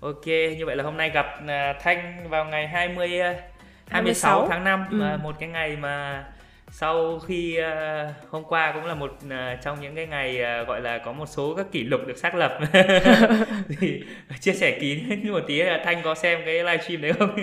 Ok, 0.00 0.26
như 0.26 0.66
vậy 0.66 0.76
là 0.76 0.84
hôm 0.84 0.96
nay 0.96 1.10
gặp 1.10 1.26
uh, 1.44 1.82
Thanh 1.82 2.28
vào 2.28 2.44
ngày 2.44 2.68
20 2.68 3.20
uh, 3.20 3.36
26 3.86 4.48
tháng 4.48 4.64
5 4.64 4.84
ừ. 4.90 5.18
một 5.22 5.36
cái 5.38 5.48
ngày 5.48 5.76
mà 5.76 6.24
sau 6.70 7.18
khi 7.18 7.58
uh, 7.60 8.30
hôm 8.30 8.44
qua 8.44 8.72
cũng 8.72 8.84
là 8.84 8.94
một 8.94 9.10
uh, 9.26 9.30
trong 9.62 9.80
những 9.80 9.94
cái 9.94 10.06
ngày 10.06 10.40
uh, 10.62 10.68
gọi 10.68 10.80
là 10.80 10.98
có 10.98 11.12
một 11.12 11.26
số 11.26 11.54
các 11.54 11.66
kỷ 11.72 11.82
lục 11.82 12.00
được 12.06 12.16
xác 12.18 12.34
lập 12.34 12.58
thì 13.80 14.02
chia 14.40 14.52
sẻ 14.52 14.78
kín 14.80 14.98
một 15.32 15.42
tí 15.46 15.62
là 15.62 15.80
Thanh 15.84 16.02
có 16.02 16.14
xem 16.14 16.40
cái 16.44 16.54
livestream 16.54 17.02
đấy 17.02 17.12
không? 17.12 17.36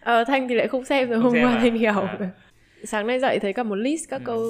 Ờ, 0.00 0.24
Thanh 0.24 0.48
thì 0.48 0.54
lại 0.54 0.68
không 0.68 0.84
xem 0.84 1.10
rồi 1.10 1.22
không 1.22 1.32
hôm 1.32 1.42
qua 1.42 1.52
à? 1.52 1.58
Thanh 1.60 1.78
hiểu. 1.78 2.00
À. 2.00 2.28
Sáng 2.84 3.06
nay 3.06 3.18
dậy 3.18 3.38
thấy 3.38 3.52
cả 3.52 3.62
một 3.62 3.74
list 3.74 4.10
các 4.10 4.20
ừ. 4.20 4.24
câu 4.24 4.40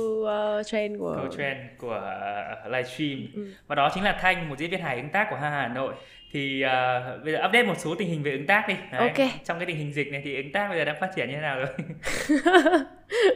uh, 0.59 0.67
trend 0.67 0.99
của 0.99 1.17
câu 1.23 1.33
trend 1.39 1.59
của 1.79 2.13
uh, 2.67 2.73
livestream 2.73 3.27
ừ. 3.35 3.47
và 3.67 3.75
đó 3.75 3.91
chính 3.95 4.05
là 4.05 4.19
Thanh 4.21 4.49
một 4.49 4.59
diễn 4.59 4.71
viên 4.71 4.81
hài 4.81 4.97
ứng 4.97 5.09
tác 5.09 5.27
của 5.31 5.37
Hà 5.37 5.69
Nội 5.69 5.95
thì 6.37 6.63
uh, 6.65 7.25
bây 7.25 7.33
giờ 7.33 7.39
update 7.47 7.63
một 7.63 7.75
số 7.79 7.95
tình 7.95 8.09
hình 8.09 8.23
về 8.23 8.33
ứng 8.33 8.47
tác 8.47 8.65
đi 8.69 8.75
Đấy, 8.93 9.09
ok 9.09 9.29
trong 9.45 9.59
cái 9.59 9.67
tình 9.67 9.77
hình 9.77 9.93
dịch 9.93 10.13
này 10.13 10.21
thì 10.25 10.37
ứng 10.37 10.53
tác 10.53 10.69
bây 10.69 10.79
giờ 10.79 10.85
đang 10.85 10.97
phát 11.01 11.11
triển 11.17 11.29
như 11.29 11.35
thế 11.35 11.41
nào 11.41 11.59
rồi 11.59 11.69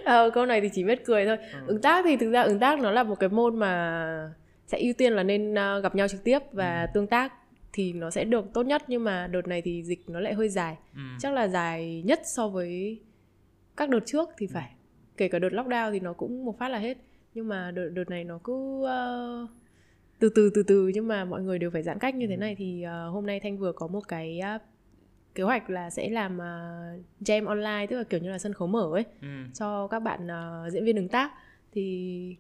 ờ, 0.05 0.31
câu 0.35 0.47
này 0.47 0.61
thì 0.61 0.69
chỉ 0.73 0.85
biết 0.85 1.05
cười 1.05 1.27
thôi 1.27 1.37
ừ. 1.53 1.59
ứng 1.67 1.83
tác 1.83 2.05
thì 2.05 2.17
thực 2.17 2.31
ra 2.31 2.43
ứng 2.43 2.59
tác 2.59 2.79
nó 2.79 2.91
là 2.91 3.03
một 3.03 3.15
cái 3.15 3.29
môn 3.29 3.59
mà 3.59 4.33
sẽ 4.67 4.79
ưu 4.79 4.93
tiên 4.99 5.13
là 5.13 5.23
nên 5.23 5.53
uh, 5.53 5.83
gặp 5.83 5.95
nhau 5.95 6.09
trực 6.09 6.25
tiếp 6.25 6.39
và 6.53 6.81
ừ. 6.81 6.87
tương 6.95 7.07
tác 7.07 7.33
thì 7.73 7.93
nó 7.93 8.11
sẽ 8.11 8.25
được 8.25 8.45
tốt 8.55 8.63
nhất 8.63 8.83
nhưng 8.87 9.05
mà 9.05 9.27
đợt 9.27 9.47
này 9.49 9.63
thì 9.63 9.83
dịch 9.83 10.09
nó 10.09 10.21
lại 10.21 10.35
hơi 10.35 10.49
dài 10.49 10.77
ừ. 10.95 11.01
chắc 11.19 11.33
là 11.33 11.49
dài 11.49 12.03
nhất 12.05 12.21
so 12.25 12.49
với 12.49 13.01
các 13.77 13.89
đợt 13.89 14.01
trước 14.07 14.29
thì 14.39 14.47
ừ. 14.47 14.51
phải 14.55 14.71
kể 15.17 15.29
cả 15.29 15.39
đợt 15.39 15.53
lockdown 15.53 15.93
thì 15.93 16.01
nó 16.01 16.13
cũng 16.13 16.45
một 16.45 16.59
phát 16.59 16.69
là 16.69 16.79
hết 16.79 16.97
nhưng 17.35 17.49
mà 17.49 17.71
đợt 17.71 17.89
đợt 17.89 18.11
này 18.11 18.25
nó 18.25 18.39
cứ 18.45 18.53
uh, 18.55 19.51
từ 20.21 20.29
từ 20.29 20.51
từ 20.55 20.63
từ 20.63 20.89
nhưng 20.95 21.09
mà 21.09 21.25
mọi 21.25 21.43
người 21.43 21.59
đều 21.59 21.71
phải 21.71 21.83
giãn 21.83 21.99
cách 21.99 22.15
như 22.15 22.27
thế 22.27 22.37
này 22.37 22.55
thì 22.59 22.85
uh, 22.87 23.13
hôm 23.13 23.27
nay 23.27 23.41
thanh 23.41 23.59
vừa 23.59 23.73
có 23.73 23.87
một 23.87 24.09
cái 24.09 24.41
uh, 24.57 24.63
kế 25.35 25.43
hoạch 25.43 25.71
là 25.71 25.91
sẽ 25.91 26.09
làm 26.09 26.37
uh, 26.37 27.03
jam 27.21 27.47
online 27.47 27.87
tức 27.91 27.97
là 27.97 28.05
kiểu 28.05 28.21
như 28.21 28.31
là 28.31 28.39
sân 28.39 28.53
khấu 28.53 28.69
mở 28.69 28.91
ấy 28.93 29.05
ừ. 29.23 29.29
cho 29.55 29.87
các 29.87 30.01
bạn 30.01 30.27
uh, 30.27 30.73
diễn 30.73 30.85
viên 30.85 30.97
ứng 30.97 31.09
tác 31.09 31.31
thì 31.73 32.37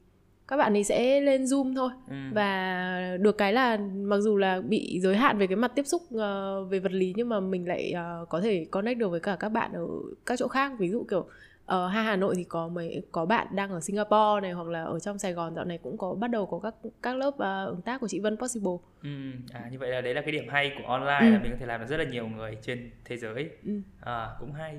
các 0.48 0.56
bạn 0.56 0.77
ấy 0.77 0.84
sẽ 0.84 1.20
lên 1.20 1.45
zoom 1.45 1.75
thôi 1.77 1.91
ừ. 2.09 2.17
và 2.33 3.17
được 3.20 3.39
cái 3.39 3.53
là 3.53 3.78
mặc 3.94 4.19
dù 4.20 4.37
là 4.37 4.61
bị 4.61 5.00
giới 5.00 5.17
hạn 5.17 5.39
về 5.39 5.47
cái 5.47 5.56
mặt 5.56 5.72
tiếp 5.75 5.87
xúc 5.87 6.03
uh, 6.03 6.70
về 6.70 6.78
vật 6.78 6.92
lý 6.92 7.12
nhưng 7.17 7.28
mà 7.28 7.41
mình 7.41 7.69
lại 7.69 7.94
uh, 8.22 8.28
có 8.28 8.41
thể 8.41 8.67
connect 8.70 8.98
được 8.98 9.09
với 9.09 9.20
cả 9.20 9.37
các 9.41 9.48
bạn 9.48 9.72
ở 9.72 9.87
các 10.27 10.39
chỗ 10.39 10.48
khác 10.48 10.72
ví 10.78 10.89
dụ 10.89 11.06
kiểu 11.11 11.27
ở 11.71 11.89
hai 11.89 12.05
Hà 12.05 12.17
Nội 12.17 12.35
thì 12.37 12.45
có 12.45 12.69
mấy 12.69 13.03
có 13.13 13.27
bạn 13.27 13.47
đang 13.51 13.71
ở 13.71 13.81
Singapore 13.81 14.41
này 14.43 14.53
hoặc 14.53 14.69
là 14.69 14.85
ở 14.85 14.99
trong 14.99 15.19
Sài 15.19 15.33
Gòn 15.33 15.55
dạo 15.55 15.65
này 15.65 15.79
cũng 15.79 15.99
có 15.99 16.15
bắt 16.15 16.31
đầu 16.31 16.47
có 16.47 16.59
các 16.59 16.75
các 17.03 17.17
lớp 17.17 17.29
uh, 17.29 17.69
ứng 17.69 17.83
tác 17.85 18.01
của 18.01 18.09
chị 18.09 18.21
Vân 18.21 18.37
Possible. 18.37 18.73
Ừ, 19.03 19.11
à 19.53 19.69
như 19.71 19.79
vậy 19.79 19.91
là 19.91 20.01
đấy 20.01 20.15
là 20.15 20.21
cái 20.21 20.33
điểm 20.33 20.49
hay 20.49 20.73
của 20.79 20.89
online 20.89 21.21
ừ. 21.21 21.31
là 21.31 21.39
mình 21.43 21.51
có 21.51 21.57
thể 21.61 21.67
làm 21.67 21.81
được 21.81 21.87
rất 21.87 21.97
là 21.97 22.05
nhiều 22.05 22.29
người 22.29 22.57
trên 22.62 22.91
thế 23.05 23.17
giới. 23.17 23.51
Ừ. 23.65 23.73
À 24.01 24.29
cũng 24.41 24.53
hay 24.53 24.79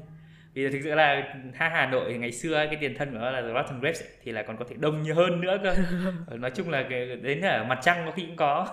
vì 0.54 0.70
thực 0.70 0.80
sự 0.84 0.96
là 0.96 1.34
ha 1.54 1.70
Hà 1.70 1.86
Nội 1.86 2.14
ngày 2.14 2.32
xưa 2.32 2.66
cái 2.66 2.78
tiền 2.82 2.96
thân 2.98 3.12
của 3.12 3.18
nó 3.18 3.32
là 3.32 3.42
The 3.42 3.48
Rotten 3.48 3.80
Grapes 3.80 4.02
thì 4.24 4.32
là 4.32 4.44
còn 4.44 4.58
có 4.58 4.66
thể 4.70 4.76
đông 4.80 5.02
nhiều 5.02 5.16
hơn 5.16 5.42
nữa 5.42 5.58
cơ. 5.64 5.76
Ờ, 6.28 6.38
nói 6.38 6.52
chung 6.52 6.70
là 6.70 6.84
cái, 6.90 7.16
đến 7.16 7.42
ở 7.42 7.64
mặt 7.64 7.80
trăng 7.82 8.04
có 8.06 8.12
khi 8.12 8.26
cũng 8.26 8.36
có. 8.36 8.68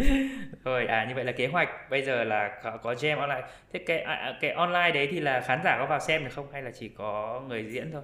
Rồi 0.64 0.86
à 0.86 1.04
như 1.08 1.14
vậy 1.14 1.24
là 1.24 1.32
kế 1.32 1.46
hoạch. 1.46 1.90
Bây 1.90 2.02
giờ 2.02 2.24
là 2.24 2.60
có, 2.62 2.76
có 2.76 2.92
jam 2.92 3.18
online. 3.18 3.48
Thế 3.72 3.80
cái 3.86 4.00
à, 4.00 4.14
à, 4.14 4.38
cái 4.40 4.50
online 4.50 4.90
đấy 4.90 5.08
thì 5.10 5.20
là 5.20 5.40
khán 5.40 5.60
giả 5.64 5.76
có 5.78 5.86
vào 5.86 6.00
xem 6.00 6.24
được 6.24 6.30
không? 6.32 6.52
Hay 6.52 6.62
là 6.62 6.70
chỉ 6.70 6.88
có 6.88 7.42
người 7.48 7.64
diễn 7.64 7.90
thôi? 7.92 8.02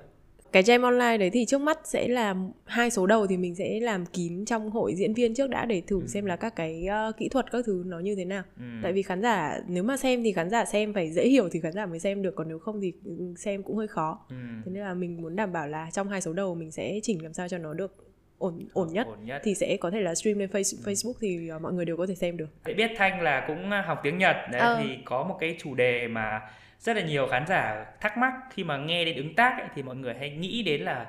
Cái 0.53 0.63
jam 0.63 0.83
online 0.83 1.19
đấy 1.19 1.31
thì 1.31 1.45
trước 1.45 1.61
mắt 1.61 1.79
sẽ 1.85 2.09
là 2.09 2.35
hai 2.65 2.91
số 2.91 3.07
đầu 3.07 3.27
thì 3.27 3.37
mình 3.37 3.55
sẽ 3.55 3.81
làm 3.81 4.07
kín 4.07 4.45
trong 4.45 4.71
hội 4.71 4.95
diễn 4.95 5.15
viên 5.15 5.35
trước 5.35 5.51
đã 5.51 5.65
để 5.65 5.83
thử 5.87 6.01
ừ. 6.01 6.07
xem 6.07 6.25
là 6.25 6.37
các 6.37 6.57
cái 6.57 6.87
uh, 7.09 7.17
kỹ 7.17 7.29
thuật 7.29 7.53
các 7.53 7.65
thứ 7.67 7.83
nó 7.87 7.99
như 7.99 8.15
thế 8.15 8.25
nào 8.25 8.43
ừ. 8.57 8.65
tại 8.83 8.93
vì 8.93 9.03
khán 9.03 9.23
giả 9.23 9.59
nếu 9.69 9.83
mà 9.83 9.97
xem 9.97 10.23
thì 10.23 10.33
khán 10.33 10.51
giả 10.51 10.65
xem 10.65 10.95
phải 10.95 11.11
dễ 11.11 11.29
hiểu 11.29 11.49
thì 11.53 11.61
khán 11.61 11.73
giả 11.73 11.87
mới 11.87 11.99
xem 11.99 12.23
được 12.23 12.35
còn 12.37 12.49
nếu 12.49 12.59
không 12.59 12.81
thì 12.81 12.93
xem 13.37 13.63
cũng 13.63 13.77
hơi 13.77 13.89
khó 13.89 14.19
ừ. 14.31 14.37
thế 14.65 14.73
nên 14.73 14.83
là 14.83 14.95
mình 14.95 15.23
muốn 15.23 15.37
đảm 15.37 15.53
bảo 15.53 15.69
là 15.69 15.91
trong 15.93 16.09
hai 16.09 16.21
số 16.21 16.33
đầu 16.33 16.55
mình 16.55 16.71
sẽ 16.71 17.01
chỉnh 17.03 17.23
làm 17.23 17.33
sao 17.33 17.49
cho 17.49 17.59
nó 17.59 17.75
được 17.75 17.97
ổn 18.39 18.69
ổn 18.73 18.89
nhất, 18.93 19.07
ổn 19.07 19.25
nhất 19.25 19.41
thì 19.45 19.55
sẽ 19.55 19.77
có 19.77 19.91
thể 19.91 20.01
là 20.01 20.15
stream 20.15 20.39
lên 20.39 20.51
face, 20.51 20.79
ừ. 20.85 20.93
Facebook 20.93 21.15
thì 21.21 21.51
uh, 21.57 21.63
mọi 21.63 21.73
người 21.73 21.85
đều 21.85 21.97
có 21.97 22.07
thể 22.07 22.15
xem 22.15 22.37
được. 22.37 22.49
Để 22.65 22.75
biết 22.75 22.91
Thanh 22.97 23.21
là 23.21 23.45
cũng 23.47 23.71
học 23.87 24.01
tiếng 24.03 24.19
Nhật 24.19 24.37
đấy 24.53 24.61
ờ. 24.61 24.81
thì 24.83 24.99
có 25.05 25.25
một 25.25 25.37
cái 25.41 25.57
chủ 25.59 25.75
đề 25.75 26.09
mà 26.09 26.41
rất 26.79 26.97
là 26.97 27.03
nhiều 27.03 27.27
khán 27.27 27.47
giả 27.47 27.87
thắc 28.01 28.19
mắc 28.19 28.33
khi 28.51 28.65
mà 28.65 28.77
nghe 28.77 29.05
đến 29.05 29.17
ứng 29.17 29.35
tác 29.35 29.59
ấy, 29.59 29.69
thì 29.75 29.83
mọi 29.83 29.97
người 29.97 30.15
hay 30.15 30.31
nghĩ 30.31 30.63
đến 30.63 30.81
là 30.81 31.07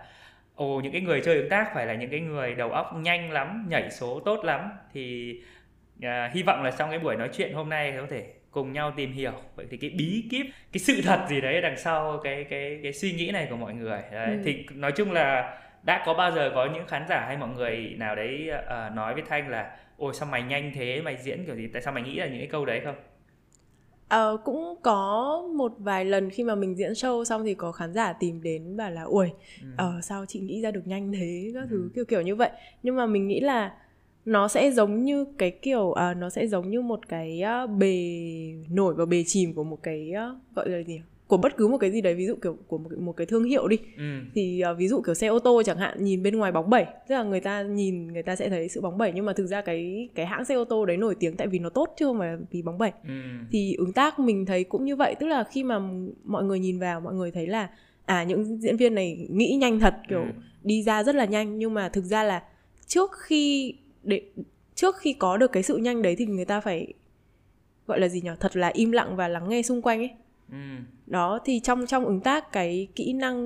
ồ 0.55 0.81
những 0.83 0.91
cái 0.91 1.01
người 1.01 1.21
chơi 1.25 1.35
ứng 1.35 1.49
tác 1.49 1.71
phải 1.73 1.85
là 1.85 1.93
những 1.93 2.09
cái 2.09 2.19
người 2.19 2.55
đầu 2.55 2.71
óc 2.71 2.93
nhanh 2.95 3.31
lắm 3.31 3.65
nhảy 3.69 3.91
số 3.91 4.19
tốt 4.19 4.45
lắm. 4.45 4.69
Thì 4.93 5.33
à, 6.01 6.31
hy 6.33 6.43
vọng 6.43 6.63
là 6.63 6.71
trong 6.71 6.89
cái 6.89 6.99
buổi 6.99 7.15
nói 7.15 7.29
chuyện 7.33 7.53
hôm 7.53 7.69
nay 7.69 7.93
có 7.97 8.07
thể 8.09 8.33
cùng 8.51 8.73
nhau 8.73 8.93
tìm 8.95 9.13
hiểu. 9.13 9.33
Vậy 9.55 9.65
thì 9.69 9.77
cái 9.77 9.89
bí 9.89 10.27
kíp 10.31 10.45
cái 10.71 10.79
sự 10.79 11.01
thật 11.03 11.25
gì 11.29 11.41
đấy 11.41 11.61
đằng 11.61 11.77
sau 11.77 12.19
cái 12.23 12.43
cái 12.49 12.79
cái 12.83 12.93
suy 12.93 13.11
nghĩ 13.11 13.31
này 13.31 13.47
của 13.49 13.55
mọi 13.55 13.73
người. 13.73 14.01
Đấy. 14.11 14.25
Ừ. 14.31 14.41
thì 14.45 14.65
nói 14.75 14.91
chung 14.91 15.11
là 15.11 15.57
đã 15.83 16.03
có 16.05 16.13
bao 16.13 16.31
giờ 16.31 16.51
có 16.55 16.65
những 16.73 16.87
khán 16.87 17.03
giả 17.09 17.25
hay 17.27 17.37
mọi 17.37 17.49
người 17.49 17.95
nào 17.97 18.15
đấy 18.15 18.51
uh, 18.57 18.95
nói 18.95 19.13
với 19.13 19.23
thanh 19.29 19.49
là 19.49 19.77
ôi 19.97 20.13
sao 20.13 20.27
mày 20.31 20.43
nhanh 20.43 20.71
thế? 20.75 21.01
Mày 21.01 21.17
diễn 21.17 21.45
kiểu 21.45 21.55
gì? 21.55 21.67
Tại 21.67 21.81
sao 21.81 21.93
mày 21.93 22.03
nghĩ 22.03 22.15
là 22.15 22.25
những 22.25 22.39
cái 22.39 22.47
câu 22.47 22.65
đấy 22.65 22.81
không 22.83 22.95
Ờ, 24.09 24.37
cũng 24.45 24.75
có 24.81 25.41
một 25.55 25.73
vài 25.79 26.05
lần 26.05 26.29
khi 26.29 26.43
mà 26.43 26.55
mình 26.55 26.77
diễn 26.77 26.91
show 26.91 27.23
xong 27.23 27.43
thì 27.45 27.53
có 27.53 27.71
khán 27.71 27.93
giả 27.93 28.13
tìm 28.13 28.41
đến 28.43 28.75
và 28.75 28.89
là 28.89 29.03
ui 29.03 29.27
ừ. 29.61 29.67
ờ 29.77 30.01
sao 30.03 30.25
chị 30.25 30.39
nghĩ 30.39 30.61
ra 30.61 30.71
được 30.71 30.81
nhanh 30.87 31.11
thế 31.11 31.51
các 31.53 31.61
ừ. 31.61 31.67
thứ 31.69 31.89
kiểu 31.95 32.05
kiểu 32.05 32.21
như 32.21 32.35
vậy 32.35 32.49
nhưng 32.83 32.95
mà 32.95 33.05
mình 33.05 33.27
nghĩ 33.27 33.39
là 33.39 33.73
nó 34.25 34.47
sẽ 34.47 34.71
giống 34.71 35.03
như 35.03 35.25
cái 35.37 35.51
kiểu 35.51 35.91
à, 35.91 36.13
nó 36.13 36.29
sẽ 36.29 36.47
giống 36.47 36.69
như 36.69 36.81
một 36.81 37.07
cái 37.07 37.41
uh, 37.63 37.69
bề 37.69 37.95
nổi 38.69 38.93
và 38.93 39.05
bề 39.05 39.23
chìm 39.27 39.53
của 39.53 39.63
một 39.63 39.79
cái 39.83 40.13
uh, 40.31 40.55
gọi 40.55 40.69
là 40.69 40.83
gì 40.83 41.01
của 41.29 41.37
bất 41.37 41.57
cứ 41.57 41.67
một 41.67 41.77
cái 41.77 41.91
gì 41.91 42.01
đấy 42.01 42.15
ví 42.15 42.25
dụ 42.25 42.35
kiểu 42.35 42.57
của 42.67 42.77
một, 42.77 42.89
một 42.99 43.11
cái 43.11 43.27
thương 43.27 43.43
hiệu 43.43 43.67
đi 43.67 43.77
ừ. 43.97 44.03
thì 44.33 44.61
uh, 44.71 44.77
ví 44.77 44.87
dụ 44.87 45.01
kiểu 45.01 45.15
xe 45.15 45.27
ô 45.27 45.39
tô 45.39 45.63
chẳng 45.65 45.77
hạn 45.77 46.03
nhìn 46.03 46.23
bên 46.23 46.37
ngoài 46.37 46.51
bóng 46.51 46.69
bẩy 46.69 46.85
tức 47.07 47.15
là 47.15 47.23
người 47.23 47.39
ta 47.39 47.61
nhìn 47.61 48.07
người 48.07 48.23
ta 48.23 48.35
sẽ 48.35 48.49
thấy 48.49 48.69
sự 48.69 48.81
bóng 48.81 48.97
bẩy 48.97 49.11
nhưng 49.15 49.25
mà 49.25 49.33
thực 49.33 49.45
ra 49.45 49.61
cái 49.61 50.09
cái 50.15 50.25
hãng 50.25 50.45
xe 50.45 50.55
ô 50.55 50.63
tô 50.65 50.85
đấy 50.85 50.97
nổi 50.97 51.15
tiếng 51.15 51.35
tại 51.35 51.47
vì 51.47 51.59
nó 51.59 51.69
tốt 51.69 51.93
chứ 51.97 52.05
không 52.05 52.19
phải 52.19 52.37
vì 52.51 52.61
bóng 52.61 52.77
bẩy 52.77 52.91
ừ. 53.07 53.13
thì 53.51 53.75
ứng 53.77 53.93
tác 53.93 54.19
mình 54.19 54.45
thấy 54.45 54.63
cũng 54.63 54.85
như 54.85 54.95
vậy 54.95 55.15
tức 55.19 55.27
là 55.27 55.43
khi 55.43 55.63
mà 55.63 55.79
mọi 56.23 56.43
người 56.43 56.59
nhìn 56.59 56.79
vào 56.79 57.01
mọi 57.01 57.13
người 57.13 57.31
thấy 57.31 57.47
là 57.47 57.69
à 58.05 58.23
những 58.23 58.61
diễn 58.61 58.77
viên 58.77 58.95
này 58.95 59.27
nghĩ 59.29 59.57
nhanh 59.61 59.79
thật 59.79 59.95
kiểu 60.09 60.21
ừ. 60.21 60.31
đi 60.63 60.83
ra 60.83 61.03
rất 61.03 61.15
là 61.15 61.25
nhanh 61.25 61.57
nhưng 61.57 61.73
mà 61.73 61.89
thực 61.89 62.05
ra 62.05 62.23
là 62.23 62.43
trước 62.87 63.11
khi 63.19 63.73
để 64.03 64.21
trước 64.75 64.95
khi 64.97 65.13
có 65.13 65.37
được 65.37 65.51
cái 65.51 65.63
sự 65.63 65.77
nhanh 65.77 66.01
đấy 66.01 66.15
thì 66.15 66.25
người 66.25 66.45
ta 66.45 66.59
phải 66.59 66.93
gọi 67.87 67.99
là 67.99 68.07
gì 68.07 68.21
nhỉ 68.21 68.31
thật 68.39 68.55
là 68.55 68.67
im 68.67 68.91
lặng 68.91 69.15
và 69.15 69.27
lắng 69.27 69.49
nghe 69.49 69.61
xung 69.61 69.81
quanh 69.81 69.99
ấy 69.99 70.11
ừ. 70.51 70.57
đó 71.07 71.39
thì 71.45 71.59
trong 71.63 71.85
trong 71.87 72.05
ứng 72.05 72.21
tác 72.21 72.51
cái 72.51 72.87
kỹ 72.95 73.13
năng 73.13 73.37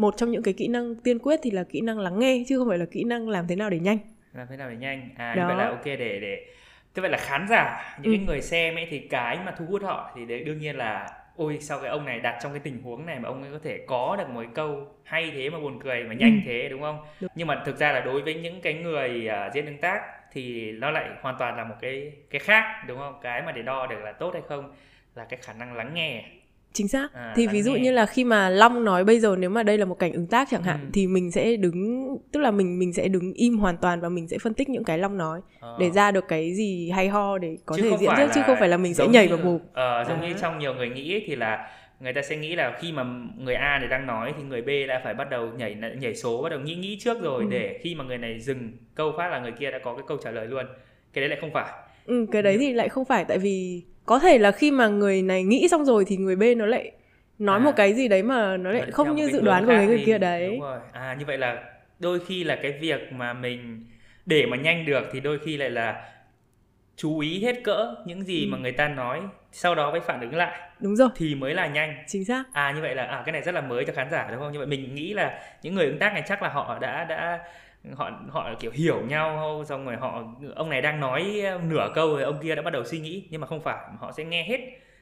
một 0.00 0.14
trong 0.16 0.30
những 0.30 0.42
cái 0.42 0.54
kỹ 0.54 0.68
năng 0.68 0.94
tiên 0.94 1.18
quyết 1.18 1.40
thì 1.42 1.50
là 1.50 1.64
kỹ 1.64 1.80
năng 1.80 1.98
lắng 1.98 2.18
nghe 2.18 2.44
chứ 2.48 2.58
không 2.58 2.68
phải 2.68 2.78
là 2.78 2.86
kỹ 2.90 3.04
năng 3.04 3.28
làm 3.28 3.46
thế 3.46 3.56
nào 3.56 3.70
để 3.70 3.78
nhanh 3.78 3.98
làm 4.32 4.46
thế 4.50 4.56
nào 4.56 4.70
để 4.70 4.76
nhanh 4.76 5.08
à 5.16 5.34
đó. 5.34 5.42
như 5.42 5.48
vậy 5.48 5.56
là 5.56 5.68
ok 5.68 5.84
để 5.84 6.20
để 6.20 6.46
tức 6.94 7.02
vậy 7.02 7.10
là 7.10 7.18
khán 7.18 7.46
giả 7.48 7.96
những 8.02 8.12
ừ. 8.12 8.16
cái 8.16 8.26
người 8.26 8.40
xem 8.40 8.74
ấy 8.74 8.86
thì 8.90 8.98
cái 8.98 9.38
mà 9.44 9.54
thu 9.58 9.64
hút 9.64 9.82
họ 9.82 10.12
thì 10.16 10.24
đấy 10.24 10.44
đương 10.44 10.58
nhiên 10.58 10.76
là 10.76 11.08
ôi 11.36 11.58
sao 11.60 11.78
cái 11.78 11.90
ông 11.90 12.04
này 12.04 12.20
đặt 12.20 12.38
trong 12.42 12.52
cái 12.52 12.60
tình 12.60 12.82
huống 12.82 13.06
này 13.06 13.18
mà 13.18 13.28
ông 13.28 13.42
ấy 13.42 13.52
có 13.52 13.58
thể 13.64 13.84
có 13.86 14.16
được 14.18 14.28
một 14.28 14.44
câu 14.54 14.96
hay 15.04 15.30
thế 15.34 15.50
mà 15.50 15.58
buồn 15.58 15.78
cười 15.82 16.04
mà 16.04 16.14
nhanh 16.14 16.34
ừ. 16.34 16.40
thế 16.46 16.68
đúng 16.68 16.80
không 16.80 16.98
đúng. 17.20 17.30
nhưng 17.34 17.46
mà 17.46 17.62
thực 17.66 17.76
ra 17.76 17.92
là 17.92 18.00
đối 18.00 18.22
với 18.22 18.34
những 18.34 18.60
cái 18.60 18.74
người 18.74 19.28
uh, 19.28 19.54
diễn 19.54 19.66
ứng 19.66 19.78
tác 19.78 20.00
thì 20.32 20.72
nó 20.72 20.90
lại 20.90 21.08
hoàn 21.20 21.36
toàn 21.38 21.56
là 21.56 21.64
một 21.64 21.74
cái 21.80 22.12
cái 22.30 22.38
khác 22.38 22.84
đúng 22.86 22.98
không 22.98 23.18
cái 23.22 23.42
mà 23.42 23.52
để 23.52 23.62
đo 23.62 23.86
được 23.86 23.98
là 24.02 24.12
tốt 24.12 24.30
hay 24.32 24.42
không 24.48 24.74
là 25.14 25.24
cái 25.24 25.38
khả 25.42 25.52
năng 25.52 25.76
lắng 25.76 25.94
nghe 25.94 26.24
chính 26.72 26.88
xác 26.88 27.14
à, 27.14 27.32
thì 27.36 27.46
ví 27.46 27.62
dụ 27.62 27.72
nghe. 27.72 27.80
như 27.80 27.92
là 27.92 28.06
khi 28.06 28.24
mà 28.24 28.48
long 28.48 28.84
nói 28.84 29.04
bây 29.04 29.20
giờ 29.20 29.36
nếu 29.38 29.50
mà 29.50 29.62
đây 29.62 29.78
là 29.78 29.84
một 29.84 29.94
cảnh 29.94 30.12
ứng 30.12 30.26
tác 30.26 30.48
chẳng 30.50 30.62
hạn 30.62 30.80
ừ. 30.80 30.86
thì 30.92 31.06
mình 31.06 31.30
sẽ 31.30 31.56
đứng 31.56 32.08
tức 32.32 32.40
là 32.40 32.50
mình 32.50 32.78
mình 32.78 32.92
sẽ 32.92 33.08
đứng 33.08 33.32
im 33.32 33.58
hoàn 33.58 33.76
toàn 33.76 34.00
và 34.00 34.08
mình 34.08 34.28
sẽ 34.28 34.38
phân 34.38 34.54
tích 34.54 34.68
những 34.68 34.84
cái 34.84 34.98
long 34.98 35.18
nói 35.18 35.40
ờ. 35.60 35.76
để 35.80 35.90
ra 35.90 36.10
được 36.10 36.24
cái 36.28 36.54
gì 36.54 36.90
hay 36.90 37.08
ho 37.08 37.38
để 37.38 37.56
có 37.66 37.76
chứ 37.76 37.82
thể 37.82 37.96
diễn 37.96 38.10
trước 38.16 38.28
chứ 38.34 38.40
không 38.46 38.56
phải 38.60 38.68
là 38.68 38.76
mình 38.76 38.94
sẽ 38.94 39.06
nhảy 39.06 39.28
vào 39.28 39.38
bù 39.38 39.60
ờ, 39.72 40.04
giống 40.08 40.20
à. 40.20 40.28
như 40.28 40.34
trong 40.40 40.58
nhiều 40.58 40.74
người 40.74 40.88
nghĩ 40.88 41.24
thì 41.26 41.36
là 41.36 41.70
người 42.00 42.12
ta 42.12 42.22
sẽ 42.22 42.36
nghĩ 42.36 42.56
là 42.56 42.78
khi 42.80 42.92
mà 42.92 43.04
người 43.38 43.54
A 43.54 43.78
này 43.78 43.88
đang 43.88 44.06
nói 44.06 44.32
thì 44.36 44.42
người 44.42 44.62
B 44.62 44.68
đã 44.88 45.00
phải 45.04 45.14
bắt 45.14 45.30
đầu 45.30 45.50
nhảy 45.56 45.76
nhảy 46.00 46.14
số 46.14 46.42
bắt 46.42 46.48
đầu 46.48 46.60
nghĩ 46.60 46.74
nghĩ 46.74 46.98
trước 47.00 47.22
rồi 47.22 47.42
ừ. 47.42 47.48
để 47.50 47.78
khi 47.82 47.94
mà 47.94 48.04
người 48.04 48.18
này 48.18 48.40
dừng 48.40 48.72
câu 48.94 49.12
phát 49.16 49.28
là 49.28 49.38
người 49.38 49.52
kia 49.52 49.70
đã 49.70 49.78
có 49.84 49.94
cái 49.94 50.04
câu 50.08 50.18
trả 50.24 50.30
lời 50.30 50.46
luôn 50.46 50.66
cái 51.12 51.22
đấy 51.22 51.28
lại 51.28 51.38
không 51.40 51.52
phải 51.52 51.72
ừ 52.06 52.26
cái 52.32 52.42
đấy 52.42 52.56
thì 52.60 52.72
lại 52.72 52.88
không 52.88 53.04
phải 53.04 53.24
tại 53.24 53.38
vì 53.38 53.82
có 54.06 54.18
thể 54.18 54.38
là 54.38 54.52
khi 54.52 54.70
mà 54.70 54.88
người 54.88 55.22
này 55.22 55.42
nghĩ 55.44 55.68
xong 55.68 55.84
rồi 55.84 56.04
thì 56.08 56.16
người 56.16 56.36
bên 56.36 56.58
nó 56.58 56.66
lại 56.66 56.92
nói 57.38 57.60
à, 57.60 57.64
một 57.64 57.72
cái 57.76 57.94
gì 57.94 58.08
đấy 58.08 58.22
mà 58.22 58.56
nó 58.56 58.70
lại 58.70 58.90
không 58.90 59.16
như 59.16 59.30
dự 59.30 59.40
đoán 59.40 59.66
của 59.66 59.72
người 59.72 60.02
kia 60.06 60.18
đấy. 60.18 60.48
Đúng 60.50 60.60
rồi. 60.60 60.78
À 60.92 61.16
như 61.18 61.24
vậy 61.26 61.38
là 61.38 61.64
đôi 61.98 62.20
khi 62.26 62.44
là 62.44 62.56
cái 62.62 62.72
việc 62.80 63.12
mà 63.12 63.32
mình 63.32 63.84
để 64.26 64.46
mà 64.46 64.56
nhanh 64.56 64.86
được 64.86 65.04
thì 65.12 65.20
đôi 65.20 65.38
khi 65.38 65.56
lại 65.56 65.70
là 65.70 66.08
chú 66.96 67.18
ý 67.18 67.42
hết 67.44 67.64
cỡ 67.64 67.94
những 68.06 68.24
gì 68.24 68.44
ừ. 68.44 68.48
mà 68.50 68.58
người 68.58 68.72
ta 68.72 68.88
nói 68.88 69.20
sau 69.52 69.74
đó 69.74 69.90
mới 69.90 70.00
phản 70.00 70.20
ứng 70.20 70.34
lại 70.34 70.60
đúng 70.80 70.96
rồi. 70.96 71.08
thì 71.16 71.34
mới 71.34 71.54
là 71.54 71.66
nhanh. 71.66 71.94
Chính 72.06 72.24
xác. 72.24 72.44
À 72.52 72.72
như 72.76 72.82
vậy 72.82 72.94
là 72.94 73.04
à 73.04 73.22
cái 73.26 73.32
này 73.32 73.42
rất 73.42 73.54
là 73.54 73.60
mới 73.60 73.84
cho 73.84 73.92
khán 73.92 74.10
giả 74.10 74.28
đúng 74.30 74.40
không? 74.40 74.52
Như 74.52 74.58
vậy 74.58 74.66
mình 74.66 74.94
nghĩ 74.94 75.14
là 75.14 75.40
những 75.62 75.74
người 75.74 75.86
ứng 75.86 75.98
tác 75.98 76.12
này 76.12 76.22
chắc 76.28 76.42
là 76.42 76.48
họ 76.48 76.78
đã 76.78 77.04
đã 77.04 77.38
họ 77.94 78.10
họ 78.30 78.50
kiểu 78.60 78.70
hiểu 78.70 79.00
nhau 79.00 79.62
xong 79.68 79.86
rồi 79.86 79.96
họ 79.96 80.24
ông 80.54 80.70
này 80.70 80.82
đang 80.82 81.00
nói 81.00 81.42
nửa 81.64 81.88
câu 81.94 82.08
rồi 82.08 82.22
ông 82.22 82.38
kia 82.42 82.54
đã 82.54 82.62
bắt 82.62 82.70
đầu 82.70 82.84
suy 82.84 82.98
nghĩ 83.00 83.28
nhưng 83.30 83.40
mà 83.40 83.46
không 83.46 83.60
phải 83.62 83.76
họ 83.98 84.12
sẽ 84.12 84.24
nghe 84.24 84.44
hết 84.44 84.60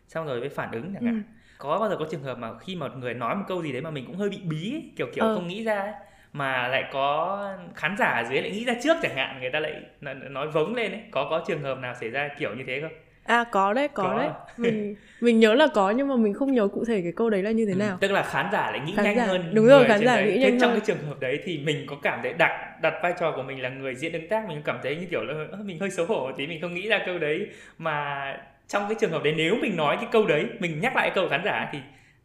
xong 0.09 0.27
rồi 0.27 0.41
mới 0.41 0.49
phản 0.49 0.73
ứng 0.73 0.95
chẳng 0.95 1.05
hạn 1.05 1.15
ừ. 1.15 1.21
có 1.59 1.79
bao 1.79 1.89
giờ 1.89 1.97
có 1.99 2.07
trường 2.11 2.23
hợp 2.23 2.39
mà 2.39 2.59
khi 2.59 2.77
mà 2.77 2.89
một 2.89 2.97
người 2.97 3.15
nói 3.15 3.37
một 3.37 3.45
câu 3.49 3.63
gì 3.63 3.73
đấy 3.73 3.83
mà 3.83 3.91
mình 3.91 4.07
cũng 4.07 4.17
hơi 4.17 4.29
bị 4.29 4.41
bí 4.45 4.75
ấy, 4.75 4.93
kiểu 4.97 5.07
kiểu 5.15 5.25
ừ. 5.25 5.35
không 5.35 5.49
nghĩ 5.49 5.65
ra 5.65 5.79
ấy, 5.81 5.93
mà 6.33 6.69
lại 6.69 6.85
có 6.93 7.39
khán 7.75 7.97
giả 7.99 8.07
ở 8.07 8.25
dưới 8.31 8.43
lại 8.43 8.51
nghĩ 8.51 8.65
ra 8.65 8.75
trước 8.83 8.97
chẳng 9.03 9.17
hạn 9.17 9.41
người 9.41 9.51
ta 9.51 9.61
lại 9.61 9.83
nói 10.31 10.49
vống 10.49 10.75
lên 10.75 10.93
ấy 10.93 11.03
có 11.11 11.27
có 11.31 11.45
trường 11.47 11.63
hợp 11.63 11.79
nào 11.79 11.95
xảy 11.95 12.11
ra 12.11 12.29
kiểu 12.39 12.55
như 12.55 12.65
thế 12.67 12.81
không 12.81 12.93
À 13.31 13.45
có 13.45 13.73
đấy, 13.73 13.89
có, 13.89 14.03
có. 14.03 14.19
đấy. 14.19 14.31
Mình 14.57 14.97
mình 15.21 15.41
nhớ 15.41 15.55
là 15.55 15.67
có 15.75 15.91
nhưng 15.91 16.09
mà 16.09 16.17
mình 16.17 16.35
không 16.35 16.53
nhớ 16.53 16.69
cụ 16.69 16.85
thể 16.85 17.01
cái 17.03 17.13
câu 17.17 17.31
đấy 17.31 17.43
là 17.43 17.51
như 17.51 17.67
thế 17.67 17.73
ừ, 17.73 17.77
nào. 17.77 17.91
Ừ, 17.91 17.97
tức 18.01 18.13
là 18.13 18.23
khán 18.23 18.47
giả 18.53 18.71
lại 18.71 18.81
nghĩ 18.87 18.93
khán 18.97 19.05
nhanh 19.05 19.17
giả, 19.17 19.27
hơn. 19.27 19.51
Đúng 19.55 19.67
rồi, 19.67 19.85
khán 19.89 20.05
giả 20.05 20.21
nghĩ 20.21 20.39
nhanh 20.39 20.51
hơn. 20.51 20.61
Trong 20.61 20.71
cái 20.71 20.81
trường 20.87 20.99
hợp 21.09 21.21
đấy 21.21 21.41
thì 21.45 21.59
mình 21.59 21.87
có 21.87 21.97
cảm 22.03 22.21
thấy 22.23 22.33
đặt 22.33 22.83
đặt 22.83 22.95
vai 23.03 23.13
trò 23.21 23.33
của 23.37 23.43
mình 23.43 23.63
là 23.63 23.69
người 23.69 23.95
diễn 23.95 24.13
đứng 24.13 24.29
tác 24.29 24.49
mình 24.49 24.63
cảm 24.65 24.79
thấy 24.83 24.97
như 24.97 25.07
kiểu 25.11 25.23
là 25.23 25.35
mình 25.65 25.79
hơi 25.79 25.91
xấu 25.91 26.07
hổ 26.07 26.33
tí 26.37 26.47
mình 26.47 26.61
không 26.61 26.75
nghĩ 26.75 26.89
ra 26.89 26.99
câu 27.07 27.19
đấy 27.19 27.47
mà 27.79 28.37
trong 28.69 28.83
cái 28.89 28.95
trường 29.01 29.11
hợp 29.11 29.23
đấy 29.25 29.35
nếu 29.37 29.57
mình 29.63 29.77
nói 29.77 29.97
cái 29.97 30.09
câu 30.13 30.27
đấy 30.27 30.45
mình 30.59 30.81
nhắc 30.81 30.97
lại 30.97 31.11
câu 31.15 31.29
khán 31.29 31.41
giả 31.45 31.69
thì 31.73 31.79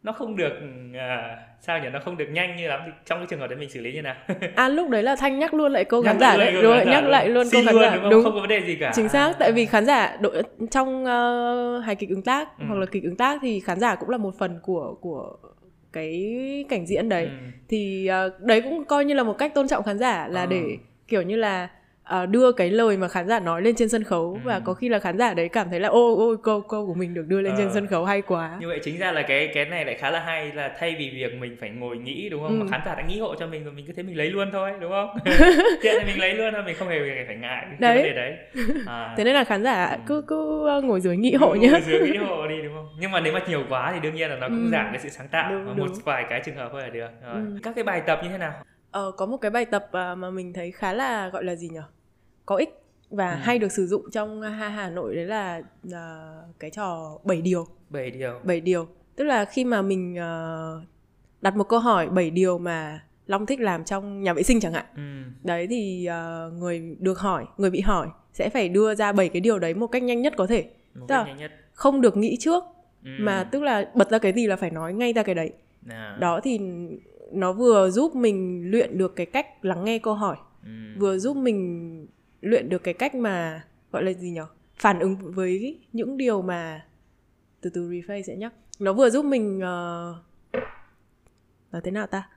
nó 0.06 0.12
không 0.12 0.36
được 0.36 0.52
à, 0.94 1.38
sao 1.60 1.78
nhỉ? 1.78 1.88
Nó 1.92 1.98
không 2.04 2.16
được 2.16 2.26
nhanh 2.30 2.56
như 2.56 2.68
lắm 2.68 2.80
thì 2.86 2.92
trong 3.04 3.18
cái 3.18 3.26
trường 3.30 3.40
hợp 3.40 3.46
đấy 3.46 3.58
mình 3.58 3.70
xử 3.70 3.80
lý 3.80 3.92
như 3.92 4.02
nào? 4.02 4.14
À 4.56 4.68
lúc 4.68 4.90
đấy 4.90 5.02
là 5.02 5.16
thanh 5.16 5.38
nhắc 5.38 5.54
luôn 5.54 5.72
lại 5.72 5.84
câu 5.84 6.02
khán 6.02 6.18
giả 6.20 6.36
đấy. 6.36 6.52
đúng 6.52 6.62
rồi 6.62 6.86
nhắc 6.86 7.04
lại 7.04 7.28
luôn 7.28 7.46
câu 7.52 7.62
khán 7.66 7.74
giả. 7.80 7.96
đúng, 7.96 8.10
đúng. 8.10 8.24
Không 8.24 8.34
có 8.34 8.40
vấn 8.40 8.48
đề 8.48 8.60
gì 8.66 8.76
cả. 8.80 8.92
Chính 8.94 9.08
xác 9.08 9.32
tại 9.38 9.52
vì 9.52 9.66
khán 9.66 9.86
giả 9.86 10.16
đội 10.20 10.42
trong 10.70 11.04
uh, 11.04 11.84
hài 11.84 11.94
kịch 11.94 12.08
ứng 12.08 12.22
tác 12.22 12.48
ừ. 12.58 12.64
hoặc 12.68 12.74
là 12.74 12.86
kịch 12.86 13.02
ứng 13.02 13.16
tác 13.16 13.38
thì 13.42 13.60
khán 13.60 13.80
giả 13.80 13.94
cũng 13.94 14.10
là 14.10 14.16
một 14.16 14.38
phần 14.38 14.58
của 14.62 14.94
của 15.00 15.36
cái 15.92 16.34
cảnh 16.68 16.86
diễn 16.86 17.08
đấy. 17.08 17.24
Ừ. 17.24 17.30
thì 17.68 18.10
uh, 18.26 18.40
đấy 18.40 18.60
cũng 18.60 18.84
coi 18.84 19.04
như 19.04 19.14
là 19.14 19.22
một 19.22 19.38
cách 19.38 19.54
tôn 19.54 19.68
trọng 19.68 19.84
khán 19.84 19.98
giả 19.98 20.28
là 20.28 20.42
ừ. 20.42 20.46
để 20.50 20.62
kiểu 21.08 21.22
như 21.22 21.36
là 21.36 21.68
uh, 22.14 22.28
đưa 22.28 22.52
cái 22.52 22.70
lời 22.70 22.96
mà 22.96 23.08
khán 23.08 23.28
giả 23.28 23.40
nói 23.40 23.62
lên 23.62 23.74
trên 23.74 23.88
sân 23.88 24.04
khấu 24.04 24.32
ừ. 24.32 24.40
và 24.44 24.60
có 24.60 24.74
khi 24.74 24.88
là 24.88 24.98
khán 24.98 25.18
giả 25.18 25.34
đấy 25.34 25.48
cảm 25.48 25.70
thấy 25.70 25.80
là 25.80 25.88
ô 25.88 26.16
ô 26.16 26.36
câu 26.36 26.60
câu 26.60 26.86
của 26.86 26.94
mình 26.94 27.14
được 27.14 27.26
đưa 27.26 27.40
lên 27.40 27.52
ờ. 27.52 27.58
trên 27.58 27.72
sân 27.74 27.86
khấu 27.86 28.04
hay 28.04 28.22
quá 28.22 28.56
như 28.60 28.68
vậy 28.68 28.80
chính 28.84 28.98
ra 28.98 29.12
là 29.12 29.22
cái 29.22 29.50
cái 29.54 29.64
này 29.64 29.84
lại 29.84 29.94
khá 29.94 30.10
là 30.10 30.20
hay 30.20 30.52
là 30.52 30.76
thay 30.78 30.96
vì 30.98 31.10
việc 31.10 31.34
mình 31.40 31.56
phải 31.60 31.70
ngồi 31.70 31.96
nghĩ 31.96 32.28
đúng 32.28 32.42
không 32.42 32.60
ừ. 32.60 32.64
mà 32.64 32.70
khán 32.70 32.80
giả 32.86 32.94
đã 32.94 33.02
nghĩ 33.08 33.20
hộ 33.20 33.34
cho 33.34 33.46
mình 33.46 33.64
rồi 33.64 33.72
mình 33.72 33.86
cứ 33.86 33.92
thế 33.92 34.02
mình 34.02 34.16
lấy 34.16 34.30
luôn 34.30 34.48
thôi 34.52 34.72
đúng 34.80 34.90
không 34.90 35.08
chuyện 35.82 35.94
thì 36.00 36.06
mình 36.06 36.20
lấy 36.20 36.34
luôn 36.34 36.52
thôi 36.54 36.62
mình 36.66 36.76
không 36.78 36.88
hề 36.88 37.24
phải 37.26 37.36
ngại 37.36 37.66
đấy. 37.78 37.96
vấn 37.96 38.04
đề 38.04 38.12
đấy 38.12 38.36
à. 38.86 39.14
thế 39.16 39.24
nên 39.24 39.34
là 39.34 39.44
khán 39.44 39.64
giả 39.64 39.86
ừ. 39.86 39.98
cứ 40.06 40.22
cứ 40.26 40.66
ờ, 40.68 40.80
ngồi 40.80 41.00
dưới 41.00 41.16
nghĩ 41.16 41.34
hộ 41.34 41.54
nhé 41.54 41.68
ngồi 41.68 41.80
dưới 41.80 42.00
nghĩ 42.00 42.16
hộ 42.16 42.46
đi 42.46 42.62
đúng 42.62 42.74
không 42.74 42.88
nhưng 43.00 43.10
mà 43.10 43.20
nếu 43.20 43.32
mà 43.32 43.40
nhiều 43.48 43.64
quá 43.68 43.92
thì 43.94 44.00
đương 44.00 44.14
nhiên 44.14 44.30
là 44.30 44.36
nó 44.36 44.48
cũng 44.48 44.64
ừ. 44.64 44.70
giảm 44.72 44.86
cái 44.92 45.00
sự 45.02 45.08
sáng 45.08 45.28
tạo 45.28 45.50
đúng, 45.50 45.66
một 45.66 45.74
đúng. 45.76 45.98
vài 46.04 46.24
cái 46.30 46.42
trường 46.44 46.56
hợp 46.56 46.68
thôi 46.72 46.82
là 46.82 46.88
được 46.88 47.08
rồi. 47.26 47.34
Ừ. 47.34 47.58
các 47.62 47.74
cái 47.74 47.84
bài 47.84 48.02
tập 48.06 48.20
như 48.22 48.28
thế 48.28 48.38
nào 48.38 48.52
Ờ, 48.96 49.12
có 49.16 49.26
một 49.26 49.36
cái 49.36 49.50
bài 49.50 49.64
tập 49.64 49.88
à, 49.92 50.14
mà 50.14 50.30
mình 50.30 50.52
thấy 50.52 50.72
khá 50.72 50.92
là 50.92 51.28
gọi 51.28 51.44
là 51.44 51.54
gì 51.54 51.68
nhỉ? 51.68 51.80
Có 52.46 52.56
ích 52.56 52.82
và 53.10 53.30
ừ. 53.30 53.36
hay 53.42 53.58
được 53.58 53.72
sử 53.72 53.86
dụng 53.86 54.10
trong 54.10 54.42
ha 54.42 54.68
Hà 54.68 54.90
Nội 54.90 55.16
đấy 55.16 55.24
là 55.24 55.62
uh, 55.86 56.58
cái 56.58 56.70
trò 56.70 57.18
7 57.24 57.40
điều. 57.42 57.66
7 57.90 58.10
điều. 58.10 58.40
7 58.44 58.60
điều. 58.60 58.88
Tức 59.16 59.24
là 59.24 59.44
khi 59.44 59.64
mà 59.64 59.82
mình 59.82 60.14
uh, 60.14 60.82
đặt 61.40 61.56
một 61.56 61.68
câu 61.68 61.78
hỏi 61.78 62.08
7 62.08 62.30
điều 62.30 62.58
mà 62.58 63.00
Long 63.26 63.46
thích 63.46 63.60
làm 63.60 63.84
trong 63.84 64.22
nhà 64.22 64.32
vệ 64.32 64.42
sinh 64.42 64.60
chẳng 64.60 64.72
hạn. 64.72 64.84
Ừ. 64.96 65.02
Đấy 65.42 65.66
thì 65.70 66.08
uh, 66.08 66.52
người 66.52 66.96
được 66.98 67.18
hỏi, 67.18 67.44
người 67.56 67.70
bị 67.70 67.80
hỏi 67.80 68.08
sẽ 68.32 68.48
phải 68.48 68.68
đưa 68.68 68.94
ra 68.94 69.12
7 69.12 69.28
cái 69.28 69.40
điều 69.40 69.58
đấy 69.58 69.74
một 69.74 69.86
cách 69.86 70.02
nhanh 70.02 70.22
nhất 70.22 70.34
có 70.36 70.46
thể. 70.46 70.64
Một 70.94 71.06
cách 71.08 71.26
nhanh 71.26 71.36
nhất. 71.36 71.52
Không 71.72 72.00
được 72.00 72.16
nghĩ 72.16 72.36
trước 72.40 72.64
ừ. 73.04 73.10
mà 73.18 73.44
tức 73.44 73.62
là 73.62 73.90
bật 73.94 74.10
ra 74.10 74.18
cái 74.18 74.32
gì 74.32 74.46
là 74.46 74.56
phải 74.56 74.70
nói 74.70 74.94
ngay 74.94 75.12
ra 75.12 75.22
cái 75.22 75.34
đấy. 75.34 75.52
À. 75.88 76.16
Đó 76.20 76.40
thì 76.44 76.60
nó 77.32 77.52
vừa 77.52 77.90
giúp 77.90 78.14
mình 78.14 78.62
luyện 78.70 78.98
được 78.98 79.16
cái 79.16 79.26
cách 79.26 79.64
lắng 79.64 79.84
nghe 79.84 79.98
câu 79.98 80.14
hỏi, 80.14 80.36
ừ. 80.62 80.70
vừa 80.98 81.18
giúp 81.18 81.36
mình 81.36 82.06
luyện 82.46 82.68
được 82.68 82.82
cái 82.84 82.94
cách 82.94 83.14
mà 83.14 83.64
gọi 83.92 84.04
là 84.04 84.12
gì 84.12 84.30
nhỉ 84.30 84.40
phản 84.76 84.98
ứng 84.98 85.16
với 85.34 85.80
những 85.92 86.16
điều 86.16 86.42
mà 86.42 86.86
từ 87.60 87.70
từ 87.70 87.90
replay 87.90 88.22
sẽ 88.22 88.36
nhắc 88.36 88.52
nó 88.78 88.92
vừa 88.92 89.10
giúp 89.10 89.24
mình 89.24 89.56
uh... 89.56 90.16
nói 91.72 91.82
thế 91.84 91.90
nào 91.90 92.06
ta 92.06 92.28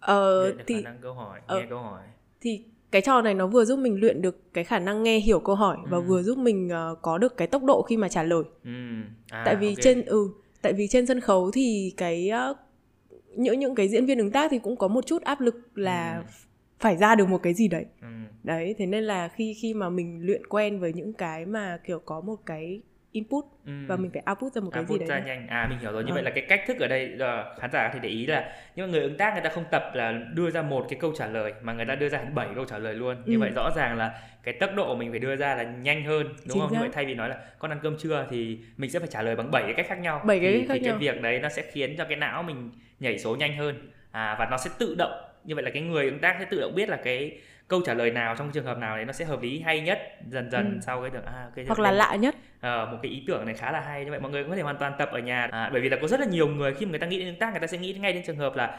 ờ 0.00 0.52
thì 0.66 0.74
khả 0.74 0.90
năng 0.90 0.98
câu 1.02 1.14
hỏi 1.14 1.40
uh, 1.44 1.50
nghe 1.50 1.66
câu 1.70 1.78
hỏi 1.78 2.02
thì 2.40 2.64
cái 2.90 3.02
trò 3.02 3.22
này 3.22 3.34
nó 3.34 3.46
vừa 3.46 3.64
giúp 3.64 3.78
mình 3.78 4.00
luyện 4.00 4.22
được 4.22 4.54
cái 4.54 4.64
khả 4.64 4.78
năng 4.78 5.02
nghe 5.02 5.18
hiểu 5.18 5.40
câu 5.40 5.54
hỏi 5.54 5.76
ừ. 5.84 5.88
và 5.90 5.98
vừa 5.98 6.22
giúp 6.22 6.38
mình 6.38 6.70
uh, 6.92 6.98
có 7.02 7.18
được 7.18 7.36
cái 7.36 7.48
tốc 7.48 7.64
độ 7.64 7.82
khi 7.82 7.96
mà 7.96 8.08
trả 8.08 8.22
lời 8.22 8.42
ừ. 8.64 8.70
à, 9.30 9.42
tại 9.44 9.56
vì 9.56 9.68
okay. 9.68 9.82
trên 9.82 10.04
ừ 10.04 10.28
tại 10.62 10.72
vì 10.72 10.86
trên 10.88 11.06
sân 11.06 11.20
khấu 11.20 11.50
thì 11.50 11.94
cái 11.96 12.30
uh, 12.50 12.56
những 13.36 13.60
những 13.60 13.74
cái 13.74 13.88
diễn 13.88 14.06
viên 14.06 14.18
ứng 14.18 14.30
tác 14.30 14.50
thì 14.50 14.58
cũng 14.58 14.76
có 14.76 14.88
một 14.88 15.06
chút 15.06 15.22
áp 15.22 15.40
lực 15.40 15.78
là 15.78 16.16
ừ 16.16 16.22
phải 16.82 16.96
ra 16.96 17.14
được 17.14 17.28
một 17.28 17.38
cái 17.42 17.54
gì 17.54 17.68
đấy 17.68 17.84
ừ. 18.00 18.08
đấy 18.42 18.74
thế 18.78 18.86
nên 18.86 19.04
là 19.04 19.28
khi 19.28 19.56
khi 19.62 19.74
mà 19.74 19.88
mình 19.88 20.26
luyện 20.26 20.46
quen 20.46 20.80
với 20.80 20.92
những 20.92 21.12
cái 21.12 21.46
mà 21.46 21.78
kiểu 21.84 21.98
có 21.98 22.20
một 22.20 22.36
cái 22.46 22.82
input 23.12 23.44
ừ. 23.66 23.72
và 23.86 23.96
mình 23.96 24.10
phải 24.14 24.22
output 24.30 24.52
ra 24.52 24.60
một 24.60 24.70
cái 24.72 24.80
output 24.82 25.00
gì 25.00 25.06
đấy 25.06 25.08
ra 25.08 25.26
nhanh 25.26 25.46
à 25.48 25.66
mình 25.70 25.78
hiểu 25.78 25.92
rồi 25.92 26.04
như 26.04 26.10
ừ. 26.10 26.14
vậy 26.14 26.22
là 26.22 26.30
cái 26.30 26.44
cách 26.48 26.60
thức 26.66 26.80
ở 26.80 26.88
đây 26.88 27.08
là 27.08 27.54
khán 27.60 27.70
giả 27.72 27.90
thì 27.92 27.98
để 28.02 28.08
ý 28.08 28.26
là 28.26 28.52
nhưng 28.76 28.86
mà 28.86 28.92
người 28.92 29.02
ứng 29.02 29.16
tác 29.16 29.32
người 29.32 29.42
ta 29.42 29.50
không 29.50 29.64
tập 29.70 29.82
là 29.94 30.12
đưa 30.34 30.50
ra 30.50 30.62
một 30.62 30.86
cái 30.88 30.98
câu 31.00 31.12
trả 31.16 31.26
lời 31.26 31.52
mà 31.62 31.72
người 31.72 31.84
ta 31.84 31.94
đưa 31.94 32.08
ra 32.08 32.18
hẳn 32.18 32.34
bảy 32.34 32.48
câu 32.54 32.64
trả 32.64 32.78
lời 32.78 32.94
luôn 32.94 33.16
như 33.26 33.36
ừ. 33.36 33.40
vậy 33.40 33.50
rõ 33.56 33.70
ràng 33.76 33.98
là 33.98 34.20
cái 34.42 34.54
tốc 34.54 34.70
độ 34.76 34.94
mình 34.94 35.10
phải 35.10 35.18
đưa 35.18 35.36
ra 35.36 35.54
là 35.54 35.62
nhanh 35.62 36.04
hơn 36.04 36.26
đúng 36.26 36.34
Chính 36.48 36.60
không 36.60 36.70
xác. 36.70 36.74
như 36.74 36.80
vậy 36.80 36.90
thay 36.92 37.04
vì 37.04 37.14
nói 37.14 37.28
là 37.28 37.36
con 37.58 37.70
ăn 37.70 37.78
cơm 37.82 37.96
trưa 37.98 38.26
thì 38.30 38.58
mình 38.76 38.90
sẽ 38.90 38.98
phải 38.98 39.08
trả 39.08 39.22
lời 39.22 39.36
bằng 39.36 39.50
bảy 39.50 39.62
cái 39.62 39.74
cách 39.74 39.86
khác 39.88 39.98
nhau 39.98 40.22
bảy 40.26 40.40
cái 40.40 40.52
thì, 40.52 40.58
cách 40.58 40.68
khác 40.68 40.74
thì 40.74 40.86
nhau. 40.86 40.96
cái 41.00 41.08
việc 41.08 41.22
đấy 41.22 41.40
nó 41.40 41.48
sẽ 41.48 41.62
khiến 41.72 41.96
cho 41.98 42.04
cái 42.04 42.16
não 42.16 42.42
mình 42.42 42.70
nhảy 43.00 43.18
số 43.18 43.36
nhanh 43.36 43.56
hơn 43.56 43.90
à, 44.10 44.36
và 44.38 44.48
nó 44.50 44.56
sẽ 44.56 44.70
tự 44.78 44.94
động 44.98 45.31
như 45.44 45.54
vậy 45.54 45.64
là 45.64 45.70
cái 45.70 45.82
người 45.82 46.04
ứng 46.04 46.18
tác 46.18 46.36
sẽ 46.38 46.44
tự 46.44 46.60
động 46.60 46.74
biết 46.74 46.88
là 46.88 46.96
cái 46.96 47.40
câu 47.68 47.80
trả 47.86 47.94
lời 47.94 48.10
nào 48.10 48.34
trong 48.38 48.50
trường 48.50 48.64
hợp 48.64 48.78
nào 48.78 48.96
đấy 48.96 49.04
nó 49.04 49.12
sẽ 49.12 49.24
hợp 49.24 49.42
lý 49.42 49.60
hay 49.60 49.80
nhất 49.80 49.98
dần 50.28 50.50
dần 50.50 50.74
ừ. 50.74 50.78
sau 50.82 51.00
cái 51.00 51.10
tưởng 51.10 51.24
à 51.24 51.46
cái 51.54 51.64
hoặc 51.68 51.78
là 51.78 51.90
lạ 51.90 52.14
nhất. 52.14 52.34
À, 52.60 52.84
một 52.84 52.98
cái 53.02 53.12
ý 53.12 53.24
tưởng 53.26 53.46
này 53.46 53.54
khá 53.54 53.72
là 53.72 53.80
hay. 53.80 54.04
Như 54.04 54.10
vậy 54.10 54.20
mọi 54.20 54.30
người 54.30 54.44
có 54.44 54.56
thể 54.56 54.62
hoàn 54.62 54.76
toàn 54.76 54.92
tập 54.98 55.08
ở 55.12 55.18
nhà. 55.18 55.48
À, 55.52 55.70
bởi 55.72 55.80
vì 55.80 55.88
là 55.88 55.96
có 56.00 56.08
rất 56.08 56.20
là 56.20 56.26
nhiều 56.26 56.48
người 56.48 56.74
khi 56.74 56.86
mà 56.86 56.90
người 56.90 56.98
ta 56.98 57.06
nghĩ 57.06 57.18
đến 57.18 57.28
ứng 57.28 57.38
tác 57.38 57.50
người 57.50 57.60
ta 57.60 57.66
sẽ 57.66 57.78
nghĩ 57.78 57.92
ngay 57.92 58.12
đến 58.12 58.22
trường 58.26 58.36
hợp 58.36 58.56
là 58.56 58.78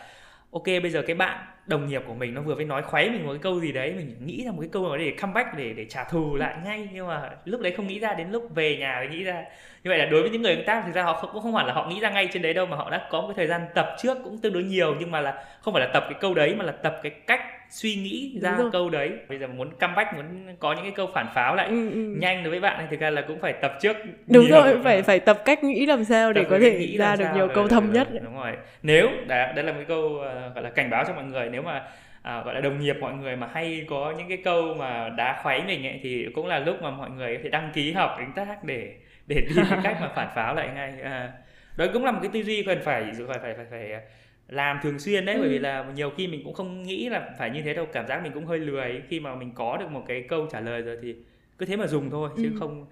ok 0.53 0.65
bây 0.65 0.89
giờ 0.89 1.01
cái 1.07 1.15
bạn 1.15 1.45
đồng 1.65 1.87
nghiệp 1.87 2.01
của 2.07 2.13
mình 2.13 2.33
nó 2.33 2.41
vừa 2.41 2.55
mới 2.55 2.65
nói 2.65 2.81
khoáy 2.81 3.09
mình 3.09 3.25
một 3.25 3.31
cái 3.31 3.39
câu 3.43 3.59
gì 3.59 3.71
đấy 3.71 3.93
mình 3.97 4.15
nghĩ 4.25 4.43
ra 4.45 4.51
một 4.51 4.57
cái 4.61 4.69
câu 4.71 4.87
nào 4.87 4.97
để 4.97 5.13
comeback 5.21 5.49
để 5.57 5.73
để 5.73 5.85
trả 5.89 6.03
thù 6.03 6.35
lại 6.35 6.55
ngay. 6.65 6.89
Nhưng 6.93 7.07
mà 7.07 7.29
lúc 7.45 7.61
đấy 7.61 7.73
không 7.77 7.87
nghĩ 7.87 7.99
ra 7.99 8.13
đến 8.13 8.31
lúc 8.31 8.55
về 8.55 8.77
nhà 8.77 8.95
mới 8.99 9.17
nghĩ 9.17 9.23
ra. 9.23 9.43
Như 9.83 9.89
vậy 9.89 9.97
là 9.97 10.05
đối 10.05 10.21
với 10.21 10.29
những 10.29 10.41
người 10.41 10.55
ta 10.55 10.63
tác 10.65 10.83
thực 10.85 10.95
ra 10.95 11.03
họ 11.03 11.13
không, 11.13 11.29
cũng 11.33 11.41
không 11.43 11.55
hẳn 11.55 11.65
là 11.65 11.73
họ 11.73 11.87
nghĩ 11.87 11.99
ra 11.99 12.09
ngay 12.09 12.29
trên 12.33 12.41
đấy 12.41 12.53
đâu 12.53 12.65
mà 12.65 12.77
họ 12.77 12.89
đã 12.89 13.07
có 13.11 13.21
một 13.21 13.27
cái 13.27 13.35
thời 13.35 13.47
gian 13.47 13.61
tập 13.75 13.95
trước 13.99 14.17
cũng 14.23 14.37
tương 14.37 14.53
đối 14.53 14.63
nhiều. 14.63 14.95
Nhưng 14.99 15.11
mà 15.11 15.21
là 15.21 15.45
không 15.61 15.73
phải 15.73 15.85
là 15.85 15.91
tập 15.93 16.03
cái 16.09 16.17
câu 16.21 16.33
đấy 16.33 16.55
mà 16.55 16.65
là 16.65 16.71
tập 16.71 16.99
cái 17.03 17.11
cách 17.11 17.41
suy 17.73 17.95
nghĩ 17.95 18.39
ra 18.41 18.57
câu 18.71 18.89
đấy. 18.89 19.11
Bây 19.29 19.39
giờ 19.39 19.47
muốn 19.47 19.69
comeback 19.79 20.13
muốn 20.13 20.25
có 20.59 20.73
những 20.73 20.83
cái 20.83 20.93
câu 20.95 21.09
phản 21.13 21.27
pháo 21.35 21.55
lại 21.55 21.67
ừ, 21.67 21.89
ừ. 21.91 22.15
nhanh 22.17 22.43
đối 22.43 22.51
với 22.51 22.59
bạn 22.59 22.77
thì 22.79 22.85
thực 22.91 22.99
ra 22.99 23.09
là 23.09 23.21
cũng 23.21 23.39
phải 23.39 23.53
tập 23.53 23.77
trước 23.81 23.97
đúng 24.27 24.45
nhiều. 24.45 24.55
rồi 24.55 24.79
phải 24.83 25.01
phải 25.01 25.19
tập 25.19 25.41
cách 25.45 25.63
nghĩ 25.63 25.85
làm 25.85 26.03
sao 26.03 26.33
để 26.33 26.43
có 26.49 26.59
thể 26.59 26.79
nghĩ 26.79 26.97
ra 26.97 27.15
được 27.15 27.25
nhiều 27.35 27.47
câu 27.55 27.67
thâm 27.67 27.93
nhất 27.93 28.07
đúng 28.23 28.35
rồi. 28.35 28.51
Nếu 28.83 29.09
đấy, 29.27 29.53
đấy 29.55 29.65
là 29.65 29.71
một 29.71 29.77
cái 29.77 29.85
câu 29.85 30.05
uh, 30.05 30.55
gọi 30.55 30.63
là 30.63 30.69
cảnh 30.69 30.89
báo 30.89 31.03
cho 31.07 31.13
mọi 31.13 31.23
người 31.23 31.49
nếu 31.51 31.61
mà 31.61 31.83
à, 32.21 32.41
gọi 32.45 32.55
là 32.55 32.61
đồng 32.61 32.79
nghiệp 32.79 32.95
mọi 33.01 33.13
người 33.13 33.35
mà 33.35 33.47
hay 33.53 33.85
có 33.89 34.13
những 34.17 34.27
cái 34.29 34.37
câu 34.37 34.73
mà 34.73 35.09
đá 35.09 35.39
khoáy 35.43 35.61
mình 35.67 35.87
ấy 35.87 35.99
thì 36.03 36.27
cũng 36.35 36.47
là 36.47 36.59
lúc 36.59 36.81
mà 36.81 36.91
mọi 36.91 37.09
người 37.09 37.35
có 37.35 37.41
thể 37.43 37.49
đăng 37.49 37.71
ký 37.73 37.91
học 37.91 38.15
đánh 38.17 38.31
tác 38.35 38.63
để 38.63 38.93
để 39.27 39.35
tìm 39.49 39.65
cái 39.69 39.79
cách 39.83 39.97
mà 40.01 40.09
phản 40.15 40.29
pháo 40.35 40.55
lại 40.55 40.69
ngay. 40.75 40.93
À, 41.03 41.31
đó 41.77 41.85
cũng 41.93 42.05
là 42.05 42.11
một 42.11 42.19
cái 42.21 42.31
tư 42.33 42.43
duy 42.43 42.63
cần 42.63 42.79
phải 42.83 43.03
phải 43.27 43.39
phải 43.39 43.53
phải, 43.55 43.65
phải 43.71 44.01
làm 44.47 44.79
thường 44.83 44.99
xuyên 44.99 45.25
đấy 45.25 45.35
ừ. 45.35 45.41
bởi 45.41 45.49
vì 45.49 45.59
là 45.59 45.85
nhiều 45.95 46.09
khi 46.17 46.27
mình 46.27 46.41
cũng 46.43 46.53
không 46.53 46.83
nghĩ 46.83 47.09
là 47.09 47.29
phải 47.39 47.49
như 47.49 47.61
thế 47.61 47.73
đâu 47.73 47.85
cảm 47.93 48.07
giác 48.07 48.23
mình 48.23 48.31
cũng 48.31 48.45
hơi 48.45 48.59
lười 48.59 49.01
khi 49.07 49.19
mà 49.19 49.35
mình 49.35 49.51
có 49.55 49.77
được 49.77 49.91
một 49.91 50.03
cái 50.07 50.25
câu 50.29 50.47
trả 50.51 50.59
lời 50.59 50.81
rồi 50.81 50.97
thì 51.01 51.15
cứ 51.57 51.65
thế 51.65 51.77
mà 51.77 51.87
dùng 51.87 52.09
thôi 52.09 52.29
chứ 52.37 52.49
ừ. 52.53 52.59
không 52.59 52.85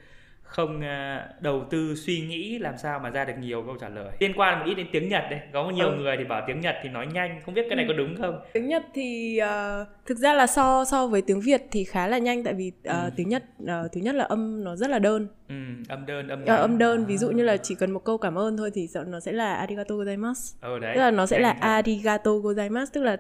không 0.52 0.82
à, 0.82 1.28
đầu 1.42 1.66
tư 1.70 1.96
suy 1.96 2.22
nghĩ 2.22 2.60
làm 2.60 2.78
sao 2.78 3.00
mà 3.00 3.10
ra 3.10 3.26
được 3.26 3.34
nhiều 3.40 3.64
câu 3.64 3.76
trả 3.82 3.90
lời 3.90 4.12
liên 4.20 4.34
quan 4.36 4.60
một 4.60 4.66
ít 4.68 4.76
đến 4.76 4.88
tiếng 4.92 5.10
Nhật 5.10 5.24
đây 5.30 5.40
có 5.54 5.70
nhiều 5.70 5.90
ừ. 5.90 5.96
người 5.96 6.18
thì 6.18 6.24
bảo 6.24 6.44
tiếng 6.48 6.62
Nhật 6.62 6.76
thì 6.84 6.90
nói 6.90 7.08
nhanh 7.14 7.42
không 7.46 7.54
biết 7.54 7.66
cái 7.70 7.76
này 7.76 7.86
ừ. 7.86 7.94
có 7.94 7.98
đúng 7.98 8.16
không 8.16 8.40
tiếng 8.54 8.68
Nhật 8.68 8.84
thì 8.94 9.40
uh, 9.42 9.88
thực 10.06 10.18
ra 10.18 10.34
là 10.34 10.48
so 10.48 10.86
so 10.86 11.08
với 11.08 11.22
tiếng 11.22 11.42
Việt 11.42 11.62
thì 11.72 11.84
khá 11.84 12.08
là 12.08 12.18
nhanh 12.18 12.44
tại 12.44 12.54
vì 12.54 12.68
uh, 12.68 12.84
ừ. 12.84 13.10
tiếng 13.16 13.30
Nhật 13.30 13.44
uh, 13.64 13.92
thứ 13.92 14.02
nhất 14.02 14.16
là 14.16 14.24
âm 14.24 14.64
nó 14.64 14.76
rất 14.76 14.90
là 14.90 15.00
đơn 15.00 15.28
ừ, 15.52 15.84
âm 15.90 16.06
đơn 16.06 16.28
âm 16.28 16.42
uh, 16.44 16.48
âm 16.48 16.78
đơn 16.78 17.06
ví 17.06 17.18
dụ 17.18 17.32
như 17.32 17.44
là 17.44 17.58
chỉ 17.58 17.76
cần 17.76 17.92
một 17.92 18.04
câu 18.06 18.18
cảm 18.18 18.38
ơn 18.38 18.58
thôi 18.58 18.72
thì 18.74 18.88
nó 19.08 19.20
sẽ 19.20 19.32
là 19.32 19.56
arigato 19.56 19.96
gozaimasu 19.96 20.56
ừ, 20.62 20.80
đấy. 20.80 20.92
tức 20.96 21.02
là 21.02 21.12
nó 21.12 21.26
sẽ 21.26 21.38
đấy, 21.38 21.44
là 21.44 21.54
đấy. 21.54 21.62
arigato 21.62 22.32
gozaimasu 22.32 22.86
tức 22.94 23.02
là 23.02 23.18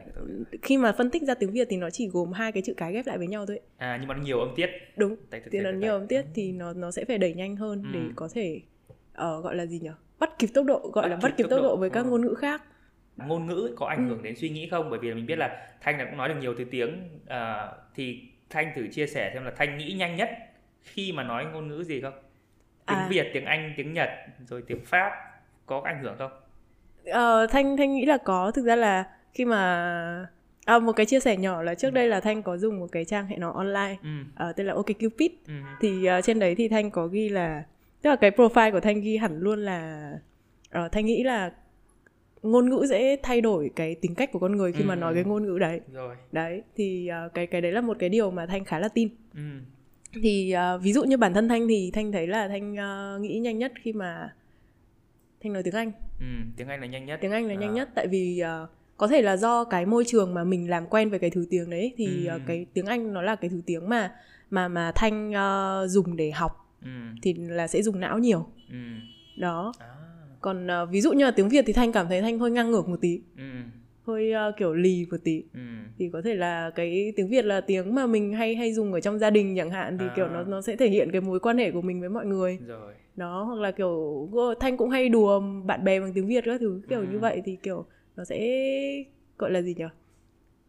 khi 0.61 0.77
mà 0.77 0.91
phân 0.91 1.09
tích 1.09 1.23
ra 1.23 1.33
tiếng 1.33 1.51
Việt 1.51 1.67
thì 1.69 1.77
nó 1.77 1.89
chỉ 1.89 2.07
gồm 2.07 2.31
hai 2.31 2.51
cái 2.51 2.63
chữ 2.65 2.73
cái 2.77 2.93
ghép 2.93 3.07
lại 3.07 3.17
với 3.17 3.27
nhau 3.27 3.45
thôi 3.45 3.59
à 3.77 3.97
nhưng 3.99 4.07
mà 4.07 4.15
nó 4.15 4.21
nhiều 4.23 4.39
âm 4.39 4.49
tiết 4.55 4.69
đúng 4.97 5.15
thì 5.51 5.59
nó 5.59 5.71
nhiều 5.71 5.93
âm 5.93 6.07
tiết 6.07 6.25
thì 6.33 6.51
nó 6.51 6.73
nó 6.73 6.91
sẽ 6.91 7.05
phải 7.05 7.17
đẩy 7.17 7.33
nhanh 7.33 7.55
hơn 7.55 7.83
ừ. 7.83 7.89
để 7.93 7.99
có 8.15 8.29
thể 8.33 8.61
uh, 9.11 9.43
gọi 9.43 9.55
là 9.55 9.65
gì 9.65 9.79
nhỉ 9.79 9.89
bắt 10.19 10.39
kịp 10.39 10.49
tốc 10.53 10.65
độ 10.65 10.89
gọi 10.93 11.03
bắt 11.03 11.09
là 11.09 11.19
bắt 11.21 11.33
kịp 11.37 11.45
tốc 11.49 11.61
độ, 11.61 11.63
độ 11.63 11.75
với 11.75 11.89
các 11.89 12.05
ừ. 12.05 12.09
ngôn 12.09 12.21
ngữ 12.21 12.33
khác 12.33 12.61
ngôn 13.17 13.45
ngữ 13.45 13.75
có 13.75 13.85
ảnh 13.85 14.09
ừ. 14.09 14.09
hưởng 14.09 14.23
đến 14.23 14.35
suy 14.35 14.49
nghĩ 14.49 14.67
không 14.69 14.89
bởi 14.89 14.99
vì 14.99 15.13
mình 15.13 15.25
biết 15.25 15.37
là 15.37 15.67
thanh 15.81 15.97
là 15.97 16.05
cũng 16.05 16.17
nói 16.17 16.29
được 16.29 16.35
nhiều 16.41 16.53
thứ 16.57 16.63
tiếng 16.71 17.19
uh, 17.23 17.31
thì 17.95 18.21
thanh 18.49 18.71
thử 18.75 18.87
chia 18.87 19.07
sẻ 19.07 19.31
xem 19.33 19.43
là 19.43 19.51
thanh 19.57 19.77
nghĩ 19.77 19.93
nhanh 19.93 20.15
nhất 20.15 20.29
khi 20.83 21.11
mà 21.11 21.23
nói 21.23 21.45
ngôn 21.45 21.67
ngữ 21.67 21.83
gì 21.83 22.01
không 22.01 22.13
tiếng 22.87 22.97
à. 22.97 23.07
việt 23.09 23.27
tiếng 23.33 23.45
anh 23.45 23.73
tiếng 23.77 23.93
nhật 23.93 24.09
rồi 24.47 24.63
tiếng 24.67 24.85
pháp 24.85 25.11
có 25.65 25.81
ảnh 25.85 26.03
hưởng 26.03 26.15
không 26.17 26.31
uh, 27.09 27.49
thanh 27.51 27.77
thanh 27.77 27.93
nghĩ 27.93 28.05
là 28.05 28.17
có 28.17 28.51
thực 28.51 28.65
ra 28.65 28.75
là 28.75 29.03
khi 29.33 29.45
mà 29.45 30.27
À, 30.65 30.79
một 30.79 30.91
cái 30.91 31.05
chia 31.05 31.19
sẻ 31.19 31.37
nhỏ 31.37 31.61
là 31.63 31.75
trước 31.75 31.89
đây 31.93 32.07
là 32.07 32.19
Thanh 32.19 32.43
có 32.43 32.57
dùng 32.57 32.79
một 32.79 32.87
cái 32.91 33.05
trang 33.05 33.27
hẹn 33.27 33.41
hò 33.41 33.51
online 33.51 33.97
ừ. 34.03 34.09
uh, 34.49 34.55
tên 34.55 34.67
là 34.67 34.73
OkCupid. 34.73 35.31
Ừ. 35.47 35.53
Thì 35.81 36.07
uh, 36.17 36.23
trên 36.23 36.39
đấy 36.39 36.55
thì 36.55 36.67
Thanh 36.67 36.91
có 36.91 37.07
ghi 37.07 37.29
là 37.29 37.63
tức 38.01 38.09
là 38.09 38.15
cái 38.15 38.31
profile 38.31 38.71
của 38.71 38.79
Thanh 38.79 39.01
ghi 39.01 39.17
hẳn 39.17 39.39
luôn 39.39 39.59
là 39.59 40.11
uh, 40.85 40.91
Thanh 40.91 41.05
nghĩ 41.05 41.23
là 41.23 41.51
ngôn 42.41 42.69
ngữ 42.69 42.85
sẽ 42.89 43.15
thay 43.23 43.41
đổi 43.41 43.71
cái 43.75 43.95
tính 43.95 44.15
cách 44.15 44.31
của 44.31 44.39
con 44.39 44.55
người 44.57 44.71
khi 44.71 44.83
Ừ. 44.83 44.85
mà 44.87 44.95
nói 44.95 45.13
cái 45.13 45.23
ngôn 45.23 45.45
ngữ 45.45 45.57
đấy. 45.59 45.81
rồi 45.93 46.15
Đấy 46.31 46.63
thì 46.75 47.09
uh, 47.25 47.33
cái 47.33 47.47
cái 47.47 47.61
đấy 47.61 47.71
là 47.71 47.81
một 47.81 47.97
cái 47.99 48.09
điều 48.09 48.31
mà 48.31 48.45
Thanh 48.45 48.65
khá 48.65 48.79
là 48.79 48.87
tin. 48.87 49.09
ừ. 49.35 49.41
Thì 50.13 50.53
uh, 50.75 50.81
ví 50.83 50.93
dụ 50.93 51.03
như 51.03 51.17
bản 51.17 51.33
thân 51.33 51.49
Thanh 51.49 51.67
thì 51.67 51.91
Thanh 51.93 52.11
thấy 52.11 52.27
là 52.27 52.47
Thanh 52.47 52.73
uh, 52.73 53.21
nghĩ 53.21 53.39
nhanh 53.39 53.57
nhất 53.57 53.71
khi 53.81 53.93
mà 53.93 54.33
Thanh 55.43 55.53
nói 55.53 55.63
tiếng 55.63 55.73
Anh. 55.73 55.91
Ừ. 56.19 56.25
tiếng 56.57 56.67
anh 56.67 56.81
là 56.81 56.87
nhanh 56.87 57.05
nhất 57.05 57.19
tiếng 57.21 57.31
Anh 57.31 57.45
là 57.45 57.53
À. 57.53 57.55
nhanh 57.59 57.73
nhất 57.73 57.89
tại 57.95 58.07
vì 58.07 58.41
uh, 58.63 58.69
có 58.97 59.07
thể 59.07 59.21
là 59.21 59.37
do 59.37 59.63
cái 59.63 59.85
môi 59.85 60.03
trường 60.07 60.33
mà 60.33 60.43
mình 60.43 60.69
làm 60.69 60.87
quen 60.87 61.09
với 61.09 61.19
cái 61.19 61.29
thứ 61.29 61.45
tiếng 61.49 61.69
đấy 61.69 61.93
thì 61.97 62.25
Ừ. 62.27 62.35
uh, 62.35 62.41
cái 62.47 62.65
tiếng 62.73 62.85
Anh 62.85 63.13
nó 63.13 63.21
là 63.21 63.35
cái 63.35 63.49
thứ 63.49 63.61
tiếng 63.65 63.89
mà 63.89 64.11
mà 64.49 64.67
mà 64.67 64.91
Thanh 64.95 65.29
uh, 65.31 65.89
dùng 65.89 66.15
để 66.15 66.31
học 66.31 66.75
ừ. 66.81 66.89
thì 67.21 67.33
là 67.33 67.67
sẽ 67.67 67.81
dùng 67.81 67.99
não 67.99 68.17
nhiều 68.19 68.47
Ừ. 68.69 68.75
đó 69.37 69.73
À. 69.79 69.87
còn 70.41 70.67
uh, 70.67 70.89
ví 70.89 71.01
dụ 71.01 71.11
như 71.11 71.25
là 71.25 71.31
tiếng 71.31 71.49
Việt 71.49 71.63
thì 71.67 71.73
Thanh 71.73 71.91
cảm 71.91 72.07
thấy 72.07 72.21
Thanh 72.21 72.39
hơi 72.39 72.51
ngang 72.51 72.71
ngược 72.71 72.87
một 72.89 72.97
tí 73.01 73.19
Ừ. 73.37 73.43
hơi 74.03 74.33
uh, 74.49 74.57
kiểu 74.57 74.73
lì 74.73 75.05
một 75.11 75.17
tí 75.23 75.43
Ừ. 75.53 75.59
thì 75.97 76.09
có 76.13 76.21
thể 76.21 76.35
là 76.35 76.69
cái 76.75 77.13
tiếng 77.15 77.27
Việt 77.29 77.45
là 77.45 77.61
tiếng 77.61 77.95
mà 77.95 78.07
mình 78.07 78.33
hay 78.33 78.55
hay 78.55 78.73
dùng 78.73 78.93
ở 78.93 78.99
trong 78.99 79.19
gia 79.19 79.29
đình 79.29 79.55
chẳng 79.57 79.69
hạn 79.71 79.97
thì 79.97 80.05
À. 80.05 80.13
kiểu 80.15 80.27
nó 80.27 80.43
nó 80.43 80.61
sẽ 80.61 80.75
thể 80.75 80.89
hiện 80.89 81.09
cái 81.11 81.21
mối 81.21 81.39
quan 81.39 81.57
hệ 81.57 81.71
của 81.71 81.81
mình 81.81 81.99
với 81.99 82.09
mọi 82.09 82.25
người 82.25 82.59
rồi 82.67 82.93
đó 83.15 83.43
hoặc 83.43 83.59
là 83.59 83.71
kiểu 83.71 84.29
thanh 84.59 84.77
cũng 84.77 84.89
hay 84.89 85.09
đùa 85.09 85.41
bạn 85.65 85.83
bè 85.83 85.99
bằng 85.99 86.13
tiếng 86.13 86.27
việt 86.27 86.43
các 86.45 86.59
thứ 86.61 86.81
kiểu 86.89 86.99
Ừ. 86.99 87.05
như 87.11 87.19
vậy 87.19 87.41
thì 87.45 87.57
kiểu 87.63 87.85
nó 88.15 88.23
sẽ 88.23 88.39
gọi 89.37 89.51
là 89.51 89.61
gì 89.61 89.75
nhỉ 89.77 89.85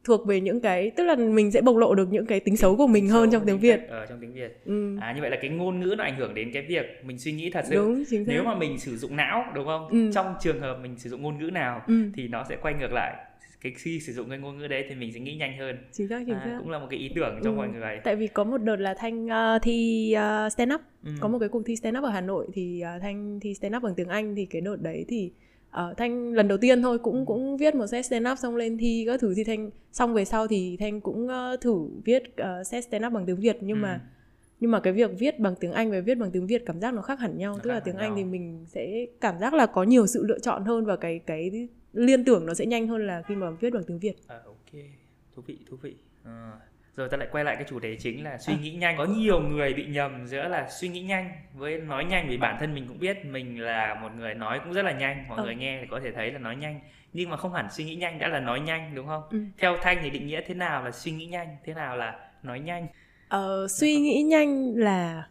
thuộc 0.04 0.26
về 0.26 0.40
những 0.40 0.60
cái 0.60 0.90
tức 0.90 1.04
là 1.04 1.16
mình 1.16 1.50
sẽ 1.50 1.60
bộc 1.60 1.76
lộ 1.76 1.94
được 1.94 2.12
những 2.12 2.26
cái 2.26 2.40
tính 2.40 2.56
xấu 2.56 2.76
của 2.76 2.86
mình 2.86 3.08
hơn 3.08 3.30
Xấu 3.30 3.32
trong 3.40 3.46
tiếng 3.46 3.58
tính 3.58 3.70
việt 3.70 3.88
ở 3.88 4.06
trong 4.06 4.18
tiếng 4.20 4.32
việt 4.32 4.60
ừ. 4.64 4.96
à 5.00 5.12
như 5.12 5.20
vậy 5.20 5.30
là 5.30 5.36
cái 5.40 5.50
ngôn 5.50 5.80
ngữ 5.80 5.94
nó 5.98 6.04
ảnh 6.04 6.16
hưởng 6.16 6.34
đến 6.34 6.50
cái 6.52 6.62
việc 6.62 6.86
mình 7.04 7.18
suy 7.18 7.32
nghĩ 7.32 7.50
thật 7.50 7.64
sự 7.68 7.74
đúng 7.74 8.04
chính 8.10 8.24
xác 8.24 8.32
nếu 8.32 8.44
mà 8.44 8.54
mình 8.54 8.78
sử 8.78 8.96
dụng 8.96 9.16
não 9.16 9.44
đúng 9.54 9.66
không 9.66 9.88
Ừ. 9.90 10.10
trong 10.14 10.34
trường 10.40 10.60
hợp 10.60 10.78
mình 10.82 10.98
sử 10.98 11.10
dụng 11.10 11.22
ngôn 11.22 11.38
ngữ 11.38 11.50
nào 11.50 11.82
ừ. 11.86 11.94
thì 12.14 12.28
nó 12.28 12.44
sẽ 12.48 12.56
quay 12.62 12.74
ngược 12.74 12.92
lại 12.92 13.16
cái 13.60 13.72
khi 13.76 14.00
sử 14.00 14.12
dụng 14.12 14.28
cái 14.28 14.38
ngôn 14.38 14.58
ngữ 14.58 14.66
đấy 14.66 14.84
thì 14.88 14.94
mình 14.94 15.12
sẽ 15.12 15.20
nghĩ 15.20 15.34
nhanh 15.34 15.58
hơn 15.58 15.76
chính 15.92 16.08
xác 16.08 16.22
chính 16.26 16.34
à, 16.34 16.42
xác 16.44 16.56
cũng 16.58 16.70
là 16.70 16.78
một 16.78 16.86
cái 16.90 16.98
ý 16.98 17.10
tưởng 17.14 17.40
cho 17.44 17.50
Ừ. 17.50 17.54
mọi 17.54 17.68
người 17.68 18.00
tại 18.04 18.16
vì 18.16 18.26
có 18.28 18.44
một 18.44 18.58
đợt 18.58 18.76
là 18.76 18.94
thanh 18.94 19.26
uh, 19.26 19.62
thi 19.62 20.14
uh, 20.46 20.52
stand 20.52 20.72
up 20.74 20.80
ừ. 21.04 21.10
có 21.20 21.28
một 21.28 21.38
cái 21.38 21.48
cuộc 21.48 21.62
thi 21.66 21.76
stand 21.76 21.98
up 21.98 22.04
ở 22.04 22.10
hà 22.10 22.20
nội 22.20 22.46
thì 22.54 22.82
uh, 22.96 23.02
thanh 23.02 23.40
thi 23.40 23.54
stand 23.54 23.76
up 23.76 23.82
bằng 23.82 23.94
tiếng 23.94 24.08
anh 24.08 24.34
thì 24.34 24.46
cái 24.46 24.60
đợt 24.60 24.76
đấy 24.82 25.04
thì 25.08 25.32
uh, 25.76 25.96
thanh 25.96 26.32
lần 26.32 26.48
đầu 26.48 26.58
tiên 26.58 26.82
thôi 26.82 26.98
Ừ. 26.98 27.02
cũng 27.02 27.26
cũng 27.26 27.56
viết 27.56 27.74
một 27.74 27.86
set 27.86 28.06
stand 28.06 28.26
up 28.32 28.38
xong 28.38 28.56
lên 28.56 28.78
thi 28.78 29.04
các 29.06 29.20
thứ 29.20 29.34
thì 29.36 29.44
thanh 29.44 29.70
xong 29.92 30.14
về 30.14 30.24
sau 30.24 30.46
thì 30.48 30.76
thanh 30.80 31.00
cũng 31.00 31.26
uh, 31.26 31.60
thử 31.60 31.88
viết 32.04 32.22
uh, 32.42 32.66
set 32.66 32.84
stand 32.84 33.04
up 33.06 33.12
bằng 33.12 33.26
tiếng 33.26 33.36
việt 33.40 33.56
nhưng 33.60 33.76
Ừ. 33.76 33.82
mà 33.82 34.00
nhưng 34.60 34.70
mà 34.70 34.80
cái 34.80 34.92
việc 34.92 35.10
viết 35.18 35.38
bằng 35.38 35.54
tiếng 35.60 35.72
Anh 35.72 35.90
và 35.90 36.00
viết 36.00 36.14
bằng 36.14 36.30
tiếng 36.30 36.46
Việt 36.46 36.62
cảm 36.66 36.80
giác 36.80 36.94
nó 36.94 37.02
khác 37.02 37.20
hẳn 37.20 37.38
nhau 37.38 37.54
Nó 37.54 37.60
tức 37.64 37.70
là 37.70 37.80
tiếng 37.80 37.96
Anh 37.96 38.08
nhau. 38.08 38.16
thì 38.16 38.24
mình 38.24 38.64
sẽ 38.68 39.06
cảm 39.20 39.38
giác 39.38 39.54
là 39.54 39.66
có 39.66 39.82
nhiều 39.82 40.06
sự 40.06 40.24
lựa 40.26 40.38
chọn 40.38 40.64
hơn 40.64 40.84
và 40.84 40.96
cái 40.96 41.18
cái 41.18 41.68
liên 41.92 42.24
tưởng 42.24 42.46
nó 42.46 42.54
sẽ 42.54 42.66
nhanh 42.66 42.88
hơn 42.88 43.06
là 43.06 43.22
khi 43.28 43.36
mà 43.36 43.50
viết 43.50 43.72
bằng 43.72 43.82
tiếng 43.86 43.98
Việt 43.98 44.14
À, 44.26 44.40
ok 44.46 44.80
thú 45.36 45.42
vị 45.46 45.58
thú 45.70 45.76
vị 45.82 45.94
Ờ. 46.24 46.50
rồi 46.96 47.08
ta 47.08 47.16
lại 47.16 47.28
quay 47.32 47.44
lại 47.44 47.56
cái 47.56 47.64
chủ 47.68 47.78
đề 47.78 47.96
chính 47.96 48.24
là 48.24 48.38
suy 48.38 48.54
nghĩ 48.62 48.70
nhanh. 48.70 48.96
Có 48.98 49.04
nhiều 49.04 49.40
người 49.40 49.74
bị 49.74 49.86
nhầm 49.86 50.26
giữa 50.26 50.48
là 50.48 50.68
suy 50.70 50.88
nghĩ 50.88 51.00
nhanh 51.02 51.30
với 51.54 51.78
nói 51.78 52.04
nhanh 52.04 52.26
vì 52.28 52.36
bản 52.36 52.56
thân 52.60 52.74
mình 52.74 52.84
cũng 52.88 52.98
biết 52.98 53.24
mình 53.24 53.60
là 53.60 53.94
một 53.94 54.08
người 54.18 54.34
nói 54.34 54.60
cũng 54.64 54.72
rất 54.72 54.82
là 54.84 54.92
nhanh. 54.92 55.24
Mọi 55.28 55.38
Ờ. 55.38 55.44
người 55.44 55.54
nghe 55.54 55.78
thì 55.80 55.86
có 55.90 56.00
thể 56.04 56.12
thấy 56.12 56.30
là 56.32 56.38
nói 56.38 56.56
nhanh 56.56 56.80
nhưng 57.12 57.30
mà 57.30 57.36
không 57.36 57.52
hẳn 57.52 57.66
suy 57.70 57.84
nghĩ 57.84 57.94
nhanh 57.96 58.18
đã 58.18 58.28
là 58.28 58.40
nói 58.40 58.60
nhanh 58.60 58.94
đúng 58.94 59.06
không? 59.06 59.22
Ừ. 59.30 59.38
theo 59.58 59.76
thanh 59.82 59.98
thì 60.02 60.10
định 60.10 60.26
nghĩa 60.26 60.40
thế 60.46 60.54
nào 60.54 60.84
là 60.84 60.90
suy 60.90 61.12
nghĩ 61.12 61.26
nhanh 61.26 61.56
thế 61.64 61.74
nào 61.74 61.96
là 61.96 62.18
nói 62.42 62.60
nhanh? 62.60 62.86
Ờ, 63.28 63.66
suy 63.70 63.96
nghĩ 63.96 64.22
nhanh 64.22 64.72
là 64.76 65.28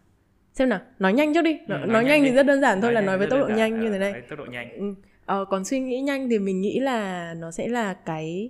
xem 0.53 0.69
nào 0.69 0.79
nói 0.99 1.13
nhanh 1.13 1.33
trước 1.33 1.41
đi. 1.41 1.57
Ừ, 1.57 1.63
nói, 1.67 1.79
nói 1.87 2.03
nhanh 2.03 2.05
nhanh 2.05 2.23
thì 2.23 2.31
rất 2.35 2.43
đơn 2.45 2.61
giản 2.61 2.81
thôi 2.81 2.93
là 2.93 3.01
nói 3.01 3.17
với 3.17 3.27
tốc 3.27 3.39
độ 3.39 3.47
nhanh 3.55 3.79
như 3.79 3.91
thế 3.91 3.99
này. 3.99 4.11
nói 4.11 4.21
tốc 4.29 4.39
độ 4.39 4.45
nhanh. 4.45 4.71
Ừ. 4.71 4.95
ờ, 5.25 5.45
còn 5.45 5.65
suy 5.65 5.79
nghĩ 5.79 6.01
nhanh 6.01 6.29
thì 6.29 6.39
mình 6.39 6.61
nghĩ 6.61 6.79
là 6.79 7.33
nó 7.37 7.51
sẽ 7.51 7.67
là 7.67 7.93
cái 7.93 8.49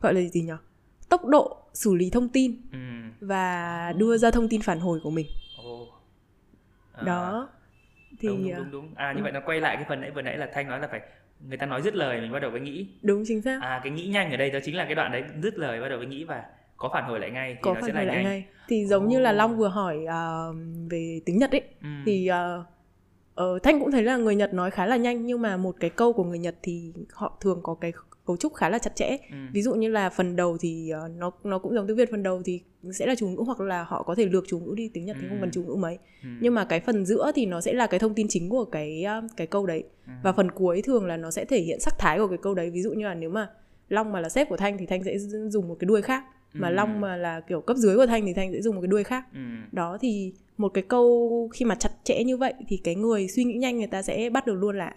gọi 0.00 0.14
là 0.14 0.20
gì 0.20 0.42
nhỉ? 0.42 0.52
Tốc 1.08 1.24
độ 1.26 1.61
xử 1.74 1.94
lý 1.94 2.10
thông 2.10 2.28
tin 2.28 2.56
ừ. 2.72 2.78
và 3.20 3.92
đưa 3.96 4.16
ra 4.16 4.30
thông 4.30 4.48
tin 4.48 4.62
phản 4.62 4.80
hồi 4.80 5.00
của 5.02 5.10
mình. 5.10 5.26
À, 6.92 7.02
đó. 7.06 7.48
Thì 8.20 8.28
đúng, 8.28 8.42
đúng 8.42 8.52
ờ, 8.52 8.58
đúng 8.58 8.70
đúng. 8.70 8.94
À 8.94 9.12
như 9.12 9.20
ừ. 9.20 9.22
vậy 9.22 9.32
nó 9.32 9.40
quay 9.46 9.60
lại 9.60 9.76
cái 9.76 9.84
phần 9.88 10.00
nãy 10.00 10.10
vừa 10.10 10.22
nãy 10.22 10.38
là 10.38 10.48
thanh 10.54 10.68
nói 10.68 10.80
là 10.80 10.88
phải 10.90 11.00
người 11.48 11.56
ta 11.56 11.66
nói 11.66 11.82
dứt 11.82 11.94
lời 11.94 12.20
mình 12.20 12.32
bắt 12.32 12.38
đầu 12.38 12.50
mới 12.50 12.60
nghĩ. 12.60 12.86
Đúng 13.02 13.24
chính 13.26 13.42
xác. 13.42 13.58
À 13.62 13.80
cái 13.84 13.92
nghĩ 13.92 14.06
nhanh 14.06 14.30
ở 14.30 14.36
đây 14.36 14.50
đó 14.50 14.58
chính 14.64 14.76
là 14.76 14.84
cái 14.84 14.94
đoạn 14.94 15.12
đấy 15.12 15.22
dứt 15.42 15.58
lời 15.58 15.80
bắt 15.80 15.88
đầu 15.88 15.98
mới 15.98 16.06
nghĩ 16.06 16.24
và 16.24 16.44
có 16.76 16.90
phản 16.92 17.04
hồi 17.04 17.20
lại 17.20 17.30
ngay 17.30 17.54
thì 17.54 17.60
có 17.62 17.74
nó 17.74 17.80
phản 17.80 17.90
sẽ 17.90 17.96
hồi 17.96 18.06
lại 18.06 18.16
nhanh. 18.16 18.24
ngay. 18.24 18.44
Thì 18.68 18.86
giống 18.86 19.08
như 19.08 19.20
là 19.20 19.32
long 19.32 19.56
vừa 19.56 19.68
hỏi 19.68 20.04
ờ, 20.04 20.54
về 20.90 21.20
tiếng 21.26 21.38
nhật 21.38 21.50
ấy. 21.50 21.62
Ừ. 21.82 21.88
thì 22.06 22.26
ờ, 22.26 22.64
ờ, 23.34 23.58
thanh 23.62 23.80
cũng 23.80 23.90
thấy 23.90 24.02
là 24.02 24.16
người 24.16 24.34
nhật 24.34 24.54
nói 24.54 24.70
khá 24.70 24.86
là 24.86 24.96
nhanh 24.96 25.26
nhưng 25.26 25.42
mà 25.42 25.56
một 25.56 25.76
cái 25.80 25.90
câu 25.90 26.12
của 26.12 26.24
người 26.24 26.38
nhật 26.38 26.54
thì 26.62 26.92
họ 27.12 27.38
thường 27.40 27.60
có 27.62 27.74
cái 27.74 27.92
cấu 28.26 28.36
trúc 28.36 28.54
khá 28.54 28.68
là 28.68 28.78
chặt 28.78 28.96
chẽ 28.96 29.08
ừ. 29.30 29.36
ví 29.52 29.62
dụ 29.62 29.74
như 29.74 29.88
là 29.88 30.10
phần 30.10 30.36
đầu 30.36 30.56
thì 30.60 30.90
ờ, 30.90 31.08
nó 31.16 31.30
nó 31.44 31.58
cũng 31.58 31.74
giống 31.74 31.86
tiếng 31.86 31.96
việt 31.96 32.10
phần 32.10 32.22
đầu 32.22 32.42
thì 32.44 32.60
sẽ 32.92 33.06
là 33.06 33.14
chủ 33.14 33.28
ngữ 33.28 33.42
hoặc 33.46 33.60
là 33.60 33.82
họ 33.84 34.02
có 34.02 34.14
thể 34.14 34.24
lược 34.26 34.44
chủ 34.48 34.58
ngữ 34.58 34.74
đi 34.76 34.90
tiếng 34.94 35.04
nhật 35.04 35.16
thì 35.20 35.26
không 35.28 35.36
Ừ. 35.38 35.40
cần 35.40 35.50
chủ 35.50 35.62
ngữ 35.62 35.74
mấy 35.74 35.98
ừ. 36.22 36.28
nhưng 36.40 36.54
mà 36.54 36.64
cái 36.64 36.80
phần 36.80 37.06
giữa 37.06 37.32
thì 37.34 37.46
nó 37.46 37.60
sẽ 37.60 37.72
là 37.72 37.86
cái 37.86 38.00
thông 38.00 38.14
tin 38.14 38.26
chính 38.30 38.48
của 38.48 38.64
cái 38.64 39.04
ờ, 39.04 39.22
cái 39.36 39.46
câu 39.46 39.66
đấy 39.66 39.84
Ừ. 40.06 40.12
và 40.22 40.32
phần 40.32 40.50
cuối 40.50 40.82
thường 40.82 41.06
là 41.06 41.16
nó 41.16 41.30
sẽ 41.30 41.44
thể 41.44 41.60
hiện 41.60 41.80
sắc 41.80 41.94
thái 41.98 42.18
của 42.18 42.26
cái 42.28 42.38
câu 42.42 42.54
đấy 42.54 42.70
ví 42.70 42.82
dụ 42.82 42.92
như 42.92 43.04
là 43.04 43.14
nếu 43.14 43.30
mà 43.30 43.48
long 43.88 44.12
mà 44.12 44.20
là 44.20 44.28
sếp 44.28 44.48
của 44.48 44.56
thanh 44.56 44.78
thì 44.78 44.86
thanh 44.86 45.04
sẽ 45.04 45.18
dùng 45.48 45.68
một 45.68 45.76
cái 45.80 45.86
đuôi 45.86 46.02
khác 46.02 46.24
mà 46.52 46.68
Ừ. 46.68 46.74
long 46.74 47.00
mà 47.00 47.16
là 47.16 47.40
kiểu 47.40 47.60
cấp 47.60 47.76
dưới 47.76 47.96
của 47.96 48.06
thanh 48.06 48.26
thì 48.26 48.32
thanh 48.32 48.52
sẽ 48.52 48.60
dùng 48.60 48.74
một 48.74 48.80
cái 48.80 48.88
đuôi 48.88 49.04
khác 49.04 49.24
ừ. 49.34 49.40
đó 49.72 49.98
thì 50.00 50.32
một 50.56 50.68
cái 50.74 50.84
câu 50.88 51.48
khi 51.54 51.64
mà 51.64 51.74
chặt 51.74 51.90
chẽ 52.04 52.24
như 52.24 52.36
vậy 52.36 52.54
thì 52.68 52.76
cái 52.76 52.94
người 52.94 53.28
suy 53.28 53.44
nghĩ 53.44 53.54
nhanh 53.54 53.78
người 53.78 53.86
ta 53.86 54.02
sẽ 54.02 54.30
bắt 54.30 54.46
được 54.46 54.54
luôn 54.54 54.78
là 54.78 54.94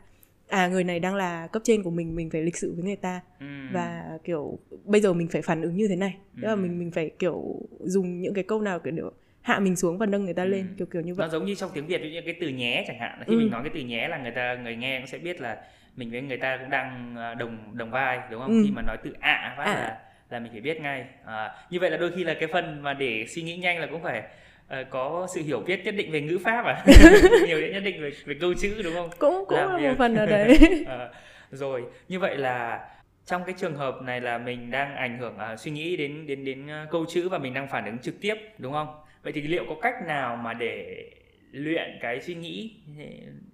à 0.49 0.67
người 0.67 0.83
này 0.83 0.99
đang 0.99 1.15
là 1.15 1.47
cấp 1.47 1.61
trên 1.65 1.83
của 1.83 1.89
mình 1.89 2.15
mình 2.15 2.29
phải 2.29 2.41
lịch 2.41 2.57
sự 2.57 2.73
với 2.75 2.83
người 2.85 2.95
ta 2.95 3.21
Ừ. 3.39 3.45
và 3.71 4.03
kiểu 4.23 4.59
bây 4.85 5.01
giờ 5.01 5.13
mình 5.13 5.27
phải 5.27 5.41
phản 5.41 5.61
ứng 5.61 5.75
như 5.75 5.87
thế 5.87 5.95
này 5.95 6.15
tức 6.41 6.47
là 6.47 6.55
mình 6.55 6.79
mình 6.79 6.91
phải 6.91 7.09
kiểu 7.19 7.61
dùng 7.79 8.21
những 8.21 8.33
cái 8.33 8.43
câu 8.43 8.61
nào 8.61 8.79
kiểu 8.79 8.93
để 8.93 9.03
hạ 9.41 9.59
mình 9.59 9.75
xuống 9.75 9.97
và 9.97 10.05
nâng 10.05 10.25
người 10.25 10.33
ta 10.33 10.43
Ừ. 10.43 10.49
lên 10.49 10.67
kiểu 10.77 10.87
kiểu 10.87 11.01
như 11.01 11.15
vậy 11.15 11.27
nó 11.27 11.31
giống 11.31 11.45
như 11.45 11.55
trong 11.55 11.69
tiếng 11.73 11.85
việt 11.87 12.01
như 12.01 12.21
cái 12.25 12.35
từ 12.41 12.47
nhé 12.49 12.83
chẳng 12.87 12.99
hạn 12.99 13.19
khi 13.27 13.33
Ừ. 13.33 13.37
mình 13.37 13.51
nói 13.51 13.61
cái 13.63 13.71
từ 13.73 13.79
nhé 13.79 14.07
là 14.07 14.17
người 14.17 14.31
ta 14.31 14.55
người 14.63 14.75
nghe 14.75 14.99
cũng 14.99 15.07
sẽ 15.07 15.17
biết 15.17 15.41
là 15.41 15.57
mình 15.95 16.11
với 16.11 16.21
người 16.21 16.37
ta 16.37 16.57
cũng 16.57 16.69
đang 16.69 17.15
ờ, 17.17 17.35
đồng 17.35 17.77
đồng 17.77 17.91
vai 17.91 18.19
đúng 18.31 18.41
không 18.41 18.51
Ừ. 18.57 18.61
khi 18.63 18.71
mà 18.71 18.81
nói 18.81 18.97
từ 19.03 19.13
ạ 19.19 19.53
phát 19.57 19.63
ạ. 19.63 19.73
là 19.75 19.99
là 20.29 20.39
mình 20.39 20.51
phải 20.51 20.61
biết 20.61 20.81
ngay 20.81 21.05
à, 21.25 21.49
như 21.69 21.79
vậy 21.79 21.91
là 21.91 21.97
đôi 21.97 22.11
khi 22.15 22.23
là 22.23 22.33
cái 22.39 22.49
phần 22.53 22.81
mà 22.83 22.93
để 22.93 23.25
suy 23.29 23.41
nghĩ 23.41 23.57
nhanh 23.57 23.79
là 23.79 23.87
cũng 23.91 24.03
phải 24.03 24.23
ờ, 24.67 24.83
có 24.89 25.27
sự 25.35 25.41
hiểu 25.41 25.59
biết 25.59 25.81
nhất 25.85 25.95
định 25.97 26.11
về 26.11 26.21
ngữ 26.21 26.39
pháp 26.43 26.65
à? 26.65 26.83
Biết 27.47 27.69
nhất 27.73 27.79
định 27.79 28.01
về, 28.01 28.11
về 28.25 28.35
câu 28.41 28.53
chữ 28.53 28.81
đúng 28.83 28.93
không? 28.93 29.09
Cũng 29.19 29.45
cũng 29.47 29.57
Làm 29.57 29.69
là 29.69 29.77
việc. 29.77 29.87
một 29.87 29.95
phần 29.97 30.15
ở 30.15 30.25
đấy. 30.35 30.83
Ờ, 30.87 31.11
rồi 31.51 31.83
như 32.07 32.19
vậy 32.19 32.37
là 32.37 32.87
trong 33.25 33.43
cái 33.45 33.55
trường 33.57 33.75
hợp 33.75 33.95
này 34.01 34.21
là 34.21 34.37
mình 34.37 34.71
đang 34.71 34.95
ảnh 34.95 35.17
hưởng 35.19 35.37
à, 35.37 35.55
suy 35.55 35.71
nghĩ 35.71 35.97
đến 35.97 36.27
đến 36.27 36.45
đến 36.45 36.67
ờ, 36.67 36.87
câu 36.91 37.05
chữ 37.09 37.29
và 37.29 37.37
mình 37.37 37.53
đang 37.53 37.67
phản 37.67 37.85
ứng 37.85 37.97
trực 37.99 38.15
tiếp 38.21 38.35
đúng 38.57 38.73
không? 38.73 38.95
Vậy 39.23 39.33
thì 39.33 39.41
liệu 39.41 39.65
có 39.69 39.75
cách 39.81 39.95
nào 40.07 40.35
mà 40.35 40.53
để 40.53 41.03
luyện 41.51 41.97
cái 42.01 42.21
suy 42.21 42.35
nghĩ 42.35 42.75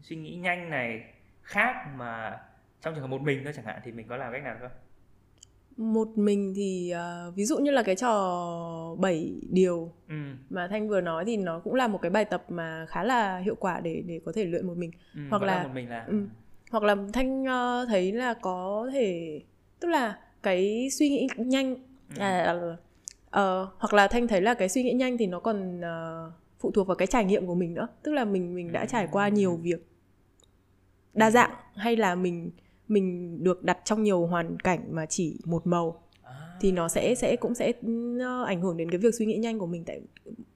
suy 0.02 0.16
nghĩ 0.16 0.36
nhanh 0.36 0.70
này 0.70 1.02
khác 1.44 1.76
mà 1.98 2.38
trong 2.82 2.94
trường 2.94 3.02
hợp 3.02 3.08
một 3.08 3.22
mình 3.22 3.42
thôi 3.44 3.54
chẳng 3.56 3.66
hạn 3.66 3.80
thì 3.84 3.92
mình 3.92 4.08
có 4.08 4.18
làm 4.18 4.34
cách 4.34 4.44
nào 4.44 4.56
không 4.60 4.70
một 5.78 6.08
mình 6.16 6.54
thì 6.56 6.90
ờ, 6.90 7.32
ví 7.36 7.46
dụ 7.46 7.58
như 7.58 7.72
là 7.72 7.84
cái 7.84 7.96
trò 7.96 8.96
7 9.00 9.34
điều 9.50 9.92
ừ, 10.10 10.16
mà 10.50 10.68
thanh 10.68 10.90
vừa 10.90 11.02
nói 11.02 11.26
thì 11.26 11.38
nó 11.38 11.60
cũng 11.60 11.74
là 11.76 11.88
một 11.88 12.00
cái 12.02 12.10
bài 12.12 12.26
tập 12.26 12.44
mà 12.50 12.86
khá 12.90 13.04
là 13.04 13.38
hiệu 13.38 13.56
quả 13.56 13.80
để 13.80 14.04
để 14.08 14.20
có 14.26 14.32
thể 14.36 14.46
luyện 14.46 14.68
một 14.68 14.78
mình. 14.78 14.92
Ừ, 15.16 15.22
Hoặc 15.30 15.42
là- 15.42 15.54
làm 15.56 15.64
một 15.64 15.74
mình 15.76 15.90
là 15.90 16.04
ừ. 16.08 16.26
hoặc 16.72 16.84
là 16.84 16.96
thanh 17.14 17.46
ờ, 17.46 17.86
thấy 17.90 18.12
là 18.12 18.34
có 18.34 18.90
thể 18.94 19.40
tức 19.80 19.88
là 19.88 20.18
cái 20.44 20.90
suy 20.92 21.10
nghĩ 21.10 21.28
nhanh. 21.38 21.76
Ừ. 22.16 22.20
à, 22.22 22.56
ờ, 23.30 23.68
hoặc 23.78 23.94
là 23.94 24.08
thanh 24.08 24.28
thấy 24.28 24.42
là 24.42 24.54
cái 24.54 24.70
suy 24.70 24.84
nghĩ 24.84 24.92
nhanh 24.94 25.18
thì 25.18 25.28
nó 25.28 25.40
còn 25.40 25.82
ờ, 25.82 26.32
phụ 26.60 26.72
thuộc 26.72 26.88
vào 26.88 26.96
cái 26.96 27.08
trải 27.08 27.26
nghiệm 27.26 27.48
của 27.48 27.56
mình 27.56 27.74
nữa. 27.74 27.88
Tức 28.04 28.12
là 28.12 28.26
mình 28.26 28.56
mình 28.56 28.72
đã 28.72 28.86
trải 28.86 29.08
qua 29.12 29.28
nhiều 29.30 29.56
việc 29.56 29.88
đa 31.14 31.32
dạng 31.32 31.52
hay 31.76 31.96
là 31.96 32.16
mình 32.16 32.52
mình 32.92 33.38
được 33.44 33.64
đặt 33.64 33.78
trong 33.86 34.04
nhiều 34.04 34.26
hoàn 34.26 34.58
cảnh 34.58 34.80
mà 34.90 35.06
chỉ 35.06 35.38
một 35.46 35.68
màu 35.68 36.04
À, 36.24 36.32
thì 36.62 36.72
nó 36.72 36.88
sẽ 36.88 37.16
sẽ 37.16 37.36
cũng 37.36 37.54
sẽ 37.56 37.72
ờ, 38.22 38.44
ảnh 38.48 38.62
hưởng 38.62 38.78
đến 38.78 38.92
cái 38.92 38.98
việc 39.00 39.16
suy 39.20 39.26
nghĩ 39.26 39.38
nhanh 39.38 39.60
của 39.60 39.66
mình. 39.68 39.84
Tại 39.86 40.02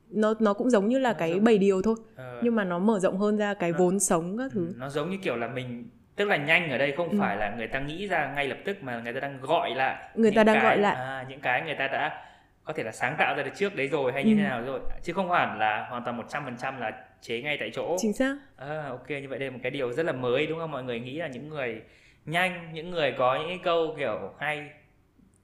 nó 0.10 0.34
nó 0.39 0.54
cũng 0.54 0.70
giống 0.70 0.88
như 0.88 1.00
là 1.00 1.12
Nó 1.13 1.20
cái 1.20 1.32
giống- 1.32 1.44
bảy 1.44 1.58
điều 1.58 1.82
thôi 1.82 1.96
ờ, 2.15 2.39
nhưng 2.44 2.56
mà 2.56 2.63
nó 2.63 2.80
mở 2.80 3.00
rộng 3.00 3.18
hơn 3.18 3.38
ra 3.38 3.54
cái 3.54 3.72
Nó- 3.72 3.77
vốn 3.80 4.00
sống 4.00 4.38
các 4.38 4.44
ừ, 4.44 4.50
thứ 4.54 4.74
nó 4.77 4.89
giống 4.89 5.10
như 5.10 5.18
kiểu 5.24 5.36
là 5.36 5.48
mình 5.48 5.89
tức 6.15 6.25
là 6.25 6.38
nhanh 6.38 6.70
ở 6.70 6.77
đây 6.77 6.94
không 6.98 7.10
Ừ. 7.10 7.18
phải 7.20 7.38
là 7.38 7.56
người 7.58 7.68
ta 7.68 7.80
nghĩ 7.80 8.08
ra 8.08 8.34
ngay 8.36 8.48
lập 8.48 8.58
tức 8.65 8.77
mà 8.84 9.01
người 9.01 9.13
ta 9.13 9.20
đang 9.20 9.39
gọi 9.42 9.75
lại 9.75 10.10
Người 10.15 10.32
ta 10.36 10.44
đang 10.44 10.56
cái- 10.56 10.63
gọi 10.63 10.77
lại. 10.77 10.96
à, 10.96 11.25
những 11.30 11.39
cái 11.39 11.62
người 11.62 11.75
ta 11.75 11.88
đã 11.88 12.22
có 12.63 12.74
thể 12.74 12.84
là 12.84 12.92
sáng 12.92 13.15
tạo 13.18 13.36
ra 13.36 13.44
được 13.44 13.51
trước 13.56 13.75
đấy 13.75 13.88
rồi 13.88 14.12
hay 14.12 14.24
như 14.24 14.32
Ừ. 14.34 14.36
thế 14.38 14.44
nào 14.44 14.62
rồi. 14.62 14.80
Chứ 15.04 15.13
không 15.13 15.32
hẳn 15.32 15.60
là 15.60 15.88
hoàn 15.89 16.04
toàn 16.04 16.18
100% 16.18 16.80
là 16.80 16.92
chế 17.22 17.42
ngay 17.42 17.58
tại 17.60 17.70
chỗ. 17.74 17.96
Chính 18.00 18.13
xác. 18.13 18.36
À, 18.56 18.88
ok 18.89 19.10
như 19.10 19.27
vậy 19.30 19.39
đây 19.39 19.50
là 19.50 19.54
một 19.54 19.60
cái 19.63 19.72
điều 19.72 19.94
rất 19.94 20.06
là 20.06 20.12
mới 20.12 20.48
đúng 20.48 20.60
không? 20.60 20.72
Mọi 20.72 20.84
người 20.84 21.00
nghĩ 21.00 21.18
là 21.18 21.27
những 21.27 21.50
người 21.50 21.82
nhanh 22.25 22.70
những 22.74 22.91
người 22.91 23.12
có 23.17 23.36
những 23.36 23.48
cái 23.48 23.60
câu 23.63 23.96
kiểu 23.98 24.34
hay 24.39 24.70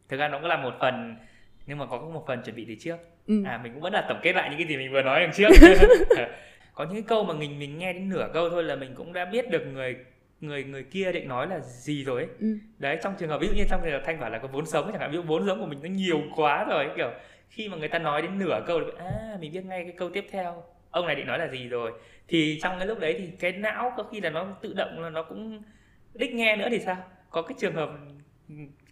thực 0.09 0.17
ra 0.17 0.27
nó 0.27 0.39
cũng 0.39 0.47
là 0.47 0.57
một 0.57 0.73
phần 0.79 1.15
nhưng 1.65 1.77
mà 1.77 1.85
có 1.85 2.00
một 2.00 2.23
phần 2.27 2.41
chuẩn 2.43 2.55
bị 2.55 2.65
từ 2.67 2.75
trước 2.79 2.97
ừ. 3.27 3.43
à 3.45 3.59
mình 3.63 3.73
cũng 3.73 3.81
vẫn 3.81 3.93
là 3.93 4.05
tổng 4.09 4.19
kết 4.21 4.33
lại 4.35 4.50
những 4.50 4.59
cái 4.59 4.67
gì 4.67 4.77
mình 4.77 4.91
vừa 4.91 5.01
nói 5.01 5.19
đằng 5.19 5.31
trước 5.33 5.47
có 6.73 6.83
những 6.83 6.93
cái 6.93 7.03
câu 7.07 7.23
mà 7.23 7.33
mình 7.33 7.59
mình 7.59 7.77
nghe 7.77 7.93
đến 7.93 8.09
nửa 8.09 8.29
câu 8.33 8.50
thôi 8.50 8.63
là 8.63 8.75
mình 8.75 8.95
cũng 8.95 9.13
đã 9.13 9.25
biết 9.25 9.50
được 9.50 9.65
người 9.73 9.95
người 10.41 10.63
người 10.63 10.83
kia 10.83 11.11
định 11.11 11.27
nói 11.27 11.47
là 11.47 11.59
gì 11.59 12.03
rồi 12.03 12.21
ấy. 12.21 12.29
Ừ. 12.39 12.57
đấy 12.77 12.97
trong 13.03 13.13
trường 13.19 13.29
hợp 13.29 13.41
ví 13.41 13.47
dụ 13.47 13.53
như 13.53 13.63
trong 13.69 13.81
trường 13.83 13.91
hợp 13.91 14.01
thanh 14.05 14.19
bảo 14.19 14.29
là 14.29 14.39
có 14.39 14.47
vốn 14.47 14.65
sống 14.65 14.89
chẳng 14.91 15.01
hạn 15.01 15.11
ví 15.11 15.15
dụ 15.15 15.21
vốn 15.21 15.47
sống 15.47 15.59
của 15.59 15.65
mình 15.65 15.79
nó 15.83 15.89
nhiều 15.89 16.21
quá 16.35 16.65
rồi 16.69 16.89
kiểu 16.95 17.11
khi 17.50 17.69
mà 17.69 17.77
người 17.77 17.88
ta 17.88 18.00
nói 18.00 18.21
đến 18.21 18.39
nửa 18.39 18.63
câu 18.67 18.79
là 18.79 18.88
à 18.97 19.38
mình 19.39 19.51
biết 19.53 19.65
ngay 19.65 19.83
cái 19.83 19.93
câu 19.97 20.09
tiếp 20.09 20.25
theo 20.31 20.63
ông 20.91 21.07
này 21.07 21.15
định 21.15 21.27
nói 21.27 21.39
là 21.39 21.47
gì 21.47 21.67
rồi 21.67 21.91
thì 22.27 22.59
trong 22.63 22.75
cái 22.77 22.88
lúc 22.88 23.00
đấy 23.00 23.15
thì 23.17 23.27
cái 23.39 23.51
não 23.51 23.93
có 23.97 24.03
khi 24.03 24.21
là 24.21 24.29
nó 24.29 24.47
tự 24.61 24.73
động 24.73 25.00
là 25.00 25.09
nó 25.09 25.23
cũng 25.23 25.61
đích 26.13 26.34
nghe 26.34 26.56
nữa 26.56 26.68
thì 26.72 26.80
sao? 26.80 26.98
Có 27.30 27.41
cái 27.41 27.56
trường 27.60 27.74
hợp 27.74 27.89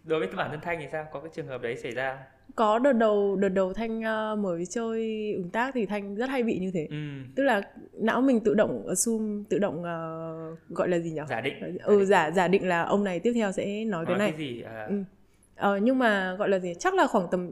đối 0.04 0.18
với 0.18 0.28
bản 0.36 0.50
thân 0.50 0.60
thanh 0.60 0.78
thì 0.80 0.86
sao? 0.92 1.06
Có 1.12 1.20
cái 1.20 1.30
trường 1.34 1.46
hợp 1.46 1.62
đấy 1.62 1.76
xảy 1.76 1.92
ra 1.92 2.18
có 2.56 2.78
đợt 2.78 2.92
đầu 2.92 3.36
đợt 3.36 3.48
đầu 3.48 3.72
thanh 3.72 3.98
uh, 3.98 4.38
mới 4.38 4.66
chơi 4.66 5.32
ứng 5.36 5.50
tác 5.50 5.74
thì 5.74 5.86
thanh 5.86 6.14
rất 6.14 6.30
hay 6.30 6.42
bị 6.42 6.58
như 6.58 6.70
thế. 6.74 6.86
Ừ. 6.90 6.96
tức 7.36 7.42
là 7.42 7.62
não 7.92 8.20
mình 8.20 8.40
tự 8.40 8.54
động 8.54 8.86
assume 8.88 9.44
tự 9.48 9.58
động 9.58 9.78
uh, 9.78 10.58
gọi 10.68 10.88
là 10.88 10.98
gì 10.98 11.10
nhỉ 11.10 11.20
giả 11.28 11.40
định. 11.40 11.78
Ừ 11.82 12.04
giả 12.04 12.30
giả 12.30 12.48
định 12.48 12.68
là 12.68 12.82
ông 12.82 13.04
này 13.04 13.20
tiếp 13.20 13.32
theo 13.34 13.52
sẽ 13.52 13.84
nói, 13.84 13.84
nói 13.84 14.04
cái 14.06 14.18
này. 14.18 14.30
cái 14.30 14.38
gì 14.38 14.62
à... 14.62 14.86
ừ. 14.88 15.02
ờ, 15.56 15.76
nhưng 15.76 15.98
mà 15.98 16.34
gọi 16.34 16.48
là 16.48 16.58
gì 16.58 16.74
chắc 16.78 16.94
là 16.94 17.06
khoảng 17.06 17.26
tầm 17.30 17.50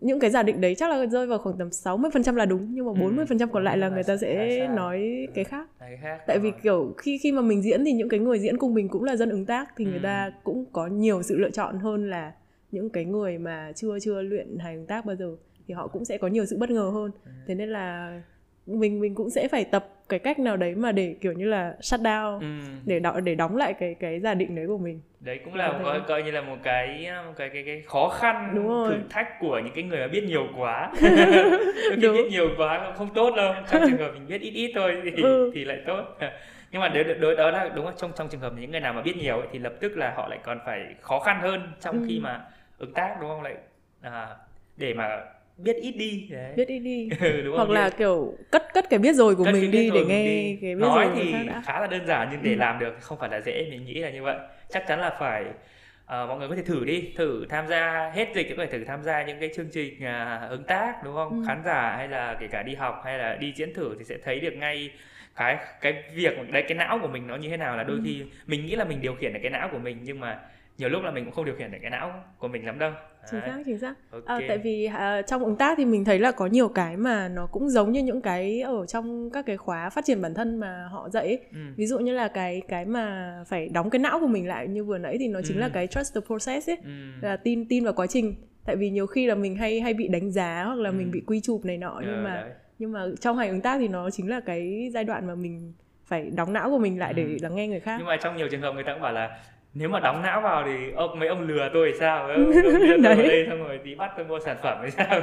những 0.00 0.20
cái 0.20 0.30
giả 0.30 0.42
định 0.42 0.60
đấy 0.60 0.74
chắc 0.74 0.90
là 0.90 1.06
rơi 1.06 1.26
vào 1.26 1.38
khoảng 1.38 1.58
tầm 1.58 1.68
60% 1.68 2.34
là 2.34 2.46
đúng 2.46 2.74
nhưng 2.74 2.86
mà 2.86 2.92
40% 2.92 3.38
ừ. 3.40 3.46
còn 3.52 3.64
lại 3.64 3.78
là 3.78 3.88
người 3.88 4.02
ta 4.02 4.16
sẽ 4.16 4.68
nói 4.68 5.28
cái 5.34 5.44
khác. 5.44 5.68
cái 5.80 5.98
khác. 6.02 6.18
Tại 6.26 6.38
vì 6.38 6.52
kiểu 6.62 6.94
khi 6.98 7.18
khi 7.18 7.32
mà 7.32 7.42
mình 7.42 7.62
diễn 7.62 7.84
thì 7.84 7.92
những 7.92 8.08
cái 8.08 8.20
người 8.20 8.38
diễn 8.38 8.58
cùng 8.58 8.74
mình 8.74 8.88
cũng 8.88 9.04
là 9.04 9.16
dân 9.16 9.30
ứng 9.30 9.46
tác 9.46 9.68
thì 9.76 9.84
ừ. 9.84 9.90
người 9.90 10.00
ta 10.02 10.32
cũng 10.44 10.64
có 10.72 10.86
nhiều 10.86 11.22
sự 11.22 11.38
lựa 11.38 11.50
chọn 11.50 11.78
hơn 11.78 12.10
là 12.10 12.32
những 12.70 12.90
cái 12.90 13.04
người 13.04 13.38
mà 13.38 13.72
chưa 13.76 13.98
chưa 13.98 14.22
luyện 14.22 14.58
hài 14.58 14.74
ứng 14.74 14.86
tác 14.86 15.06
bao 15.06 15.16
giờ 15.16 15.36
thì 15.68 15.74
họ 15.74 15.86
cũng 15.86 16.04
sẽ 16.04 16.18
có 16.18 16.28
nhiều 16.28 16.46
sự 16.46 16.56
bất 16.58 16.70
ngờ 16.70 16.90
hơn. 16.94 17.10
Ừ. 17.24 17.30
Thế 17.46 17.54
nên 17.54 17.68
là 17.68 18.20
mình 18.66 19.00
mình 19.00 19.14
cũng 19.14 19.30
sẽ 19.30 19.48
phải 19.48 19.64
tập 19.64 19.93
cái 20.08 20.18
cách 20.18 20.38
nào 20.38 20.56
đấy 20.56 20.74
mà 20.74 20.92
để 20.92 21.16
kiểu 21.20 21.32
như 21.32 21.46
là 21.46 21.74
shut 21.80 22.00
down 22.00 22.40
ừ. 22.40 22.46
để 22.84 23.00
đo, 23.00 23.20
để 23.20 23.34
đóng 23.34 23.56
lại 23.56 23.74
cái 23.74 23.94
cái 24.00 24.20
giả 24.20 24.34
định 24.34 24.54
đấy 24.54 24.66
của 24.66 24.78
mình 24.78 25.00
đấy 25.20 25.40
cũng 25.44 25.54
là 25.54 25.80
coi, 25.84 26.00
coi 26.00 26.22
như 26.22 26.30
là 26.30 26.40
một 26.40 26.56
cái 26.62 27.10
một 27.26 27.32
cái 27.36 27.48
cái 27.48 27.62
cái 27.66 27.82
khó 27.86 28.08
khăn 28.08 28.52
Đúng 28.54 28.68
rồi. 28.68 28.90
thử 28.90 29.00
thách 29.10 29.40
của 29.40 29.58
những 29.58 29.74
cái 29.74 29.84
người 29.84 30.00
mà 30.00 30.06
biết 30.06 30.24
nhiều 30.24 30.46
quá 30.56 30.90
khi 31.00 32.12
biết 32.12 32.30
nhiều 32.30 32.50
quá 32.56 32.92
không 32.96 33.14
tốt 33.14 33.34
đâu 33.36 33.54
trong 33.70 33.82
trường 33.88 33.98
hợp 33.98 34.10
mình 34.14 34.26
biết 34.28 34.40
ít 34.40 34.50
ít 34.50 34.72
thôi 34.74 35.00
thì 35.04 35.22
ừ. 35.22 35.50
thì 35.54 35.64
lại 35.64 35.78
tốt 35.86 36.02
nhưng 36.72 36.80
mà 36.80 36.88
đối, 36.88 37.04
đối 37.04 37.36
đó 37.36 37.50
là 37.50 37.70
đúng 37.74 37.84
không 37.84 37.94
trong 37.96 38.12
trong 38.16 38.28
trường 38.28 38.40
hợp 38.40 38.52
những 38.58 38.70
người 38.70 38.80
nào 38.80 38.92
mà 38.92 39.02
biết 39.02 39.16
nhiều 39.16 39.38
ấy, 39.38 39.48
thì 39.52 39.58
lập 39.58 39.72
tức 39.80 39.96
là 39.96 40.12
họ 40.16 40.28
lại 40.28 40.38
còn 40.42 40.58
phải 40.66 40.94
khó 41.00 41.20
khăn 41.20 41.40
hơn 41.42 41.72
trong 41.80 42.00
ừ. 42.00 42.04
khi 42.08 42.20
mà 42.20 42.40
ứng 42.78 42.92
tác 42.92 43.16
đúng 43.20 43.30
không 43.30 43.42
lại 43.42 43.54
à, 44.02 44.28
để 44.76 44.94
mà 44.94 45.20
biết 45.56 45.76
ít 45.76 45.92
đi 45.92 46.28
đấy. 46.30 46.52
biết 46.56 46.68
ít 46.68 46.78
đi 46.78 47.08
ừ, 47.20 47.42
đúng 47.44 47.56
hoặc 47.56 47.70
là 47.70 47.90
kiểu 47.90 48.34
cất 48.50 48.66
cất 48.74 48.90
cái 48.90 48.98
biết 48.98 49.12
rồi 49.14 49.36
của 49.36 49.44
cất 49.44 49.54
mình 49.54 49.70
đi 49.70 49.90
để 49.90 50.04
nghe 50.04 50.24
đi. 50.24 50.58
cái 50.62 50.74
biết 50.74 50.80
nói 50.80 51.04
rồi 51.04 51.14
thì 51.16 51.34
khá 51.64 51.80
là 51.80 51.86
đơn 51.86 52.06
giản 52.06 52.28
nhưng 52.32 52.42
để 52.42 52.50
ừ. 52.50 52.56
làm 52.56 52.78
được 52.78 52.94
không 53.00 53.18
phải 53.18 53.28
là 53.30 53.40
dễ 53.40 53.66
mình 53.70 53.84
nghĩ 53.84 53.94
là 53.94 54.10
như 54.10 54.22
vậy 54.22 54.36
chắc 54.68 54.86
chắn 54.86 55.00
là 55.00 55.16
phải 55.18 55.44
uh, 55.44 56.08
mọi 56.08 56.38
người 56.38 56.48
có 56.48 56.56
thể 56.56 56.62
thử 56.62 56.84
đi 56.84 57.12
thử 57.16 57.46
tham 57.48 57.68
gia 57.68 58.10
hết 58.14 58.28
dịch 58.34 58.54
có 58.56 58.66
thể 58.66 58.78
thử 58.78 58.84
tham 58.84 59.02
gia 59.02 59.22
những 59.22 59.40
cái 59.40 59.50
chương 59.56 59.68
trình 59.72 59.94
uh, 59.94 60.50
ứng 60.50 60.64
tác 60.64 61.04
đúng 61.04 61.14
không 61.14 61.30
ừ. 61.30 61.44
khán 61.46 61.62
giả 61.64 61.96
hay 61.96 62.08
là 62.08 62.36
kể 62.40 62.46
cả 62.50 62.62
đi 62.62 62.74
học 62.74 63.02
hay 63.04 63.18
là 63.18 63.36
đi 63.36 63.52
diễn 63.56 63.74
thử 63.74 63.94
thì 63.98 64.04
sẽ 64.04 64.16
thấy 64.24 64.40
được 64.40 64.52
ngay 64.56 64.90
cái 65.36 65.58
cái 65.80 66.02
việc 66.14 66.52
đấy 66.52 66.64
cái 66.68 66.78
não 66.78 66.98
của 67.02 67.08
mình 67.08 67.26
nó 67.26 67.36
như 67.36 67.48
thế 67.48 67.56
nào 67.56 67.76
là 67.76 67.82
đôi 67.82 67.96
ừ. 67.96 68.02
khi 68.04 68.22
mình 68.46 68.66
nghĩ 68.66 68.76
là 68.76 68.84
mình 68.84 69.00
điều 69.00 69.14
khiển 69.14 69.32
được 69.32 69.40
cái 69.42 69.50
não 69.50 69.68
của 69.72 69.78
mình 69.78 69.98
nhưng 70.02 70.20
mà 70.20 70.38
nhiều 70.78 70.88
lúc 70.88 71.02
là 71.02 71.10
mình 71.10 71.24
cũng 71.24 71.34
không 71.34 71.44
điều 71.44 71.54
khiển 71.54 71.70
được 71.70 71.78
cái 71.82 71.90
não 71.90 72.24
của 72.38 72.48
mình 72.48 72.66
lắm 72.66 72.78
đâu 72.78 72.92
chính 73.30 73.40
xác 73.40 73.62
chính 73.66 73.78
xác 73.78 73.94
ờ, 74.10 74.20
okay. 74.26 74.42
à, 74.42 74.48
tại 74.48 74.58
vì 74.58 74.84
à, 74.84 75.22
trong 75.22 75.44
ứng 75.44 75.56
tác 75.56 75.78
thì 75.78 75.84
mình 75.84 76.04
thấy 76.04 76.18
là 76.18 76.32
có 76.32 76.46
nhiều 76.46 76.68
cái 76.68 76.96
mà 76.96 77.28
nó 77.28 77.46
cũng 77.46 77.68
giống 77.68 77.92
như 77.92 78.02
những 78.02 78.20
cái 78.20 78.60
ở 78.60 78.86
trong 78.86 79.30
các 79.30 79.46
cái 79.46 79.56
khóa 79.56 79.90
phát 79.90 80.04
triển 80.04 80.22
bản 80.22 80.34
thân 80.34 80.56
mà 80.56 80.88
họ 80.90 81.08
dạy 81.08 81.26
ấy. 81.26 81.38
Ừ. 81.52 81.58
ví 81.76 81.86
dụ 81.86 81.98
như 81.98 82.12
là 82.12 82.28
cái 82.28 82.62
cái 82.68 82.84
mà 82.84 83.34
phải 83.46 83.68
đóng 83.68 83.90
cái 83.90 83.98
não 83.98 84.20
của 84.20 84.26
mình 84.26 84.48
lại 84.48 84.68
như 84.68 84.84
vừa 84.84 84.98
nãy 84.98 85.16
thì 85.20 85.28
nó 85.28 85.40
chính 85.44 85.56
ừ. 85.56 85.60
là 85.60 85.68
cái 85.68 85.86
trust 85.86 86.14
the 86.14 86.20
process 86.26 86.70
ấy 86.70 86.76
ừ. 86.84 86.90
là 87.20 87.36
tin 87.36 87.68
tin 87.68 87.84
vào 87.84 87.92
quá 87.92 88.06
trình 88.06 88.34
tại 88.64 88.76
vì 88.76 88.90
nhiều 88.90 89.06
khi 89.06 89.26
là 89.26 89.34
mình 89.34 89.56
hay 89.56 89.80
hay 89.80 89.94
bị 89.94 90.08
đánh 90.08 90.30
giá 90.30 90.64
hoặc 90.64 90.78
là 90.78 90.90
ừ. 90.90 90.94
mình 90.94 91.10
bị 91.10 91.22
quy 91.26 91.40
chụp 91.40 91.64
này 91.64 91.78
nọ 91.78 92.00
nhưng 92.06 92.24
mà 92.24 92.34
đấy. 92.34 92.50
nhưng 92.78 92.92
mà 92.92 93.06
trong 93.20 93.36
hành 93.36 93.50
ứng 93.50 93.60
tác 93.60 93.78
thì 93.78 93.88
nó 93.88 94.10
chính 94.10 94.30
là 94.30 94.40
cái 94.40 94.90
giai 94.94 95.04
đoạn 95.04 95.26
mà 95.26 95.34
mình 95.34 95.72
phải 96.04 96.30
đóng 96.36 96.52
não 96.52 96.70
của 96.70 96.78
mình 96.78 96.98
lại 96.98 97.12
ừ. 97.16 97.16
để 97.16 97.36
lắng 97.42 97.54
nghe 97.54 97.68
người 97.68 97.80
khác 97.80 97.96
nhưng 97.98 98.06
mà 98.06 98.16
trong 98.16 98.36
nhiều 98.36 98.48
trường 98.50 98.60
hợp 98.60 98.72
người 98.72 98.84
ta 98.84 98.92
cũng 98.92 99.02
bảo 99.02 99.12
là 99.12 99.38
nếu 99.74 99.88
mà 99.88 100.00
đóng 100.00 100.22
não 100.22 100.40
vào 100.40 100.64
thì 100.66 100.92
ông 100.96 101.18
mấy 101.18 101.28
ông 101.28 101.40
lừa 101.40 101.70
tôi 101.74 101.92
thì 101.92 101.98
sao? 101.98 102.28
Ông, 102.28 102.44
ông 102.44 102.52
đưa 102.62 102.96
tôi 103.02 103.14
vào 103.14 103.16
đây 103.16 103.46
xong 103.48 103.68
rồi 103.68 103.80
tí 103.84 103.94
bắt 103.94 104.12
tôi 104.16 104.26
mua 104.26 104.38
sản 104.40 104.56
phẩm 104.62 104.78
thì 104.84 104.90
sao? 104.90 105.20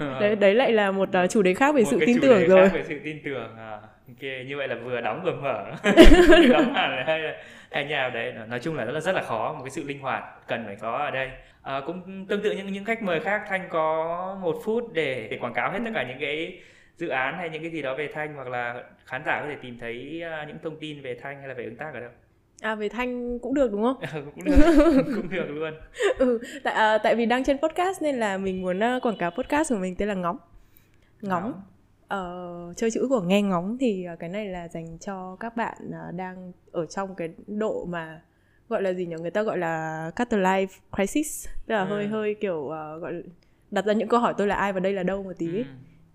Đấy 0.20 0.36
đấy 0.36 0.54
lại 0.54 0.72
là 0.72 0.90
một 0.90 1.08
uh, 1.24 1.30
chủ 1.30 1.42
đề 1.42 1.54
khác 1.54 1.74
về 1.74 1.82
một 1.82 1.88
sự 1.90 1.98
tin 2.06 2.20
tưởng 2.20 2.48
rồi. 2.48 2.68
khác 2.68 2.74
về 2.74 2.84
sự 2.88 3.00
tin 3.04 3.18
tưởng 3.24 3.56
à, 3.58 3.70
ok 4.08 4.22
như 4.46 4.56
vậy 4.56 4.68
là 4.68 4.74
vừa 4.74 5.00
đóng 5.00 5.22
vừa 5.24 5.34
mở. 5.34 5.64
Đóng 6.52 6.74
hẳn 6.74 7.06
hay 7.06 7.22
hay 7.70 7.84
nhà 7.84 8.10
đấy. 8.14 8.32
Nói 8.48 8.60
chung 8.60 8.76
là 8.76 8.84
rất 8.84 8.92
là 8.92 9.00
rất 9.00 9.14
là 9.14 9.22
khó 9.22 9.52
một 9.52 9.62
cái 9.64 9.70
sự 9.70 9.84
linh 9.86 10.00
hoạt 10.00 10.24
cần 10.46 10.62
phải 10.66 10.76
có 10.80 10.96
ở 10.96 11.10
đây. 11.10 11.30
À, 11.62 11.80
cũng 11.86 12.26
tương 12.28 12.42
tự 12.42 12.52
những 12.52 12.72
những 12.72 12.84
khách 12.84 13.02
mời 13.02 13.20
khác 13.20 13.42
thanh 13.48 13.68
có 13.68 14.38
một 14.42 14.56
phút 14.64 14.92
để 14.92 15.28
để 15.30 15.38
quảng 15.38 15.54
cáo 15.54 15.72
hết 15.72 15.78
tất 15.84 15.90
cả 15.94 16.02
những 16.08 16.18
cái 16.20 16.60
dự 16.96 17.08
án 17.08 17.38
hay 17.38 17.50
những 17.50 17.62
cái 17.62 17.70
gì 17.70 17.82
đó 17.82 17.94
về 17.94 18.08
thanh 18.14 18.34
hoặc 18.34 18.48
là 18.48 18.82
khán 19.06 19.22
giả 19.26 19.40
có 19.40 19.46
thể 19.48 19.56
tìm 19.62 19.78
thấy 19.80 20.22
uh, 20.42 20.48
những 20.48 20.58
thông 20.62 20.76
tin 20.80 21.02
về 21.02 21.14
thanh 21.22 21.38
hay 21.38 21.48
là 21.48 21.54
về 21.54 21.64
ứng 21.64 21.76
tác 21.76 21.94
ở 21.94 22.00
đâu 22.00 22.10
À 22.60 22.74
về 22.74 22.88
thanh 22.88 23.38
cũng 23.38 23.54
được 23.54 23.72
đúng 23.72 23.82
không? 23.82 23.96
Ừ, 24.14 24.22
cũng 24.34 24.44
được, 24.44 25.02
cũng 25.16 25.30
được 25.30 25.46
luôn. 25.48 25.74
ừ, 26.18 26.38
tại 26.64 26.74
à, 26.74 26.98
tại 26.98 27.16
vì 27.16 27.26
đang 27.26 27.44
trên 27.44 27.58
podcast 27.58 28.02
nên 28.02 28.16
là 28.16 28.38
mình 28.38 28.62
muốn 28.62 28.78
uh, 28.78 29.02
quảng 29.02 29.16
cáo 29.18 29.30
podcast 29.30 29.70
của 29.72 29.78
mình 29.78 29.96
tên 29.96 30.08
là 30.08 30.14
ngóng. 30.14 30.36
Ngóng. 31.20 31.62
Uh, 32.14 32.76
chơi 32.76 32.90
chữ 32.90 33.06
của 33.08 33.20
nghe 33.20 33.42
ngóng 33.42 33.76
thì 33.80 34.06
uh, 34.12 34.18
cái 34.18 34.28
này 34.28 34.46
là 34.46 34.68
dành 34.68 34.98
cho 34.98 35.36
các 35.40 35.56
bạn 35.56 35.78
uh, 35.88 36.14
đang 36.14 36.52
ở 36.72 36.86
trong 36.86 37.14
cái 37.14 37.28
độ 37.46 37.84
mà 37.84 38.20
gọi 38.68 38.82
là 38.82 38.92
gì 38.92 39.06
nhỉ? 39.06 39.16
Người 39.20 39.30
ta 39.30 39.42
gọi 39.42 39.58
là 39.58 40.10
quarter 40.16 40.40
life 40.40 40.66
crisis, 40.96 41.48
tức 41.66 41.74
là 41.74 41.82
ừ. 41.82 41.88
hơi 41.88 42.06
hơi 42.06 42.34
kiểu 42.40 42.58
uh, 42.58 43.02
gọi 43.02 43.22
đặt 43.70 43.84
ra 43.84 43.92
những 43.92 44.08
câu 44.08 44.20
hỏi 44.20 44.34
tôi 44.38 44.46
là 44.46 44.54
ai 44.54 44.72
và 44.72 44.80
đây 44.80 44.92
là 44.92 45.02
đâu 45.02 45.22
một 45.22 45.32
tí. 45.38 45.56
Ừ. 45.56 45.64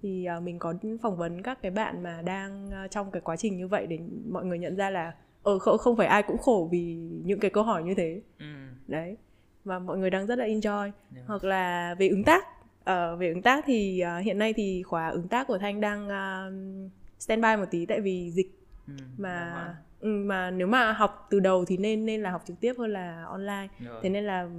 Thì 0.02 0.28
uh, 0.38 0.44
mình 0.44 0.60
có 0.60 0.74
phỏng 1.02 1.18
vấn 1.18 1.42
các 1.42 1.62
cái 1.62 1.72
bạn 1.72 2.04
mà 2.04 2.22
đang 2.22 2.68
uh, 2.68 2.92
trong 2.92 3.12
cái 3.12 3.22
quá 3.22 3.36
trình 3.36 3.58
như 3.58 3.68
vậy 3.68 3.88
để 3.88 4.00
mọi 4.30 4.46
người 4.46 4.60
nhận 4.60 4.76
ra 4.76 4.90
là 4.90 5.14
ờ 5.46 5.60
không, 5.60 5.78
không 5.78 5.98
phải 5.98 6.08
ai 6.08 6.24
cũng 6.24 6.38
khổ 6.38 6.70
vì 6.72 6.96
những 7.24 7.40
cái 7.40 7.52
câu 7.52 7.64
hỏi 7.64 7.84
như 7.84 7.94
thế 7.94 8.22
ừ. 8.40 8.46
đấy 8.88 9.18
và 9.64 9.80
mọi 9.80 9.98
người 9.98 10.10
đang 10.10 10.28
rất 10.28 10.38
là 10.38 10.46
enjoy 10.46 10.82
yeah. 10.82 11.28
hoặc 11.28 11.44
là 11.44 11.96
về 12.00 12.08
ứng 12.08 12.24
tác 12.24 12.46
uh, 12.80 13.20
về 13.20 13.30
ứng 13.30 13.42
tác 13.42 13.64
thì 13.68 14.04
uh, 14.04 14.26
hiện 14.26 14.38
nay 14.38 14.54
thì 14.54 14.84
khóa 14.84 15.10
ứng 15.10 15.28
tác 15.28 15.48
của 15.48 15.58
thanh 15.58 15.82
đang 15.82 16.08
uh, 16.08 16.92
standby 17.20 17.56
một 17.58 17.66
tí 17.72 17.86
tại 17.86 18.02
vì 18.02 18.32
dịch 18.32 18.60
ừ, 18.88 18.94
mà 19.18 19.76
ừ, 20.00 20.10
mà 20.10 20.52
nếu 20.52 20.68
mà 20.68 20.92
học 20.92 21.28
từ 21.30 21.40
đầu 21.40 21.66
thì 21.66 21.78
nên 21.78 22.06
nên 22.06 22.22
là 22.22 22.32
học 22.32 22.42
trực 22.48 22.60
tiếp 22.60 22.74
hơn 22.78 22.94
là 22.94 23.26
online 23.30 23.68
rồi. 23.80 24.00
thế 24.04 24.10
nên 24.10 24.24
là 24.24 24.50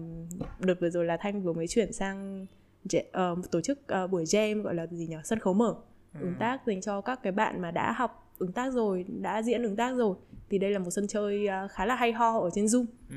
đợt 0.58 0.74
vừa 0.80 0.90
rồi 0.90 1.04
là 1.04 1.16
thanh 1.16 1.42
vừa 1.42 1.52
mới 1.52 1.66
chuyển 1.68 1.92
sang 1.92 2.46
uh, 2.96 3.50
tổ 3.50 3.60
chức 3.60 3.78
uh, 4.04 4.10
buổi 4.10 4.24
jam 4.24 4.62
gọi 4.62 4.74
là 4.74 4.86
gì 4.86 5.06
nhỉ 5.06 5.16
sân 5.24 5.38
khấu 5.38 5.54
mở 5.54 5.74
ừ. 6.14 6.20
ứng 6.20 6.34
tác 6.38 6.66
dành 6.66 6.80
cho 6.80 7.00
các 7.00 7.22
cái 7.22 7.32
bạn 7.32 7.62
mà 7.62 7.70
đã 7.70 7.92
học 7.92 8.25
ứng 8.38 8.52
tác 8.52 8.72
rồi 8.72 9.04
đã 9.08 9.42
diễn 9.42 9.62
ứng 9.62 9.76
tác 9.76 9.96
rồi 9.96 10.16
thì 10.50 10.58
đây 10.58 10.70
là 10.70 10.78
một 10.78 10.90
sân 10.90 11.06
chơi 11.08 11.46
à, 11.46 11.68
khá 11.68 11.86
là 11.86 11.94
hay 11.94 12.12
ho 12.12 12.38
ở 12.40 12.50
trên 12.54 12.64
zoom 12.64 12.84
ừ. 13.10 13.16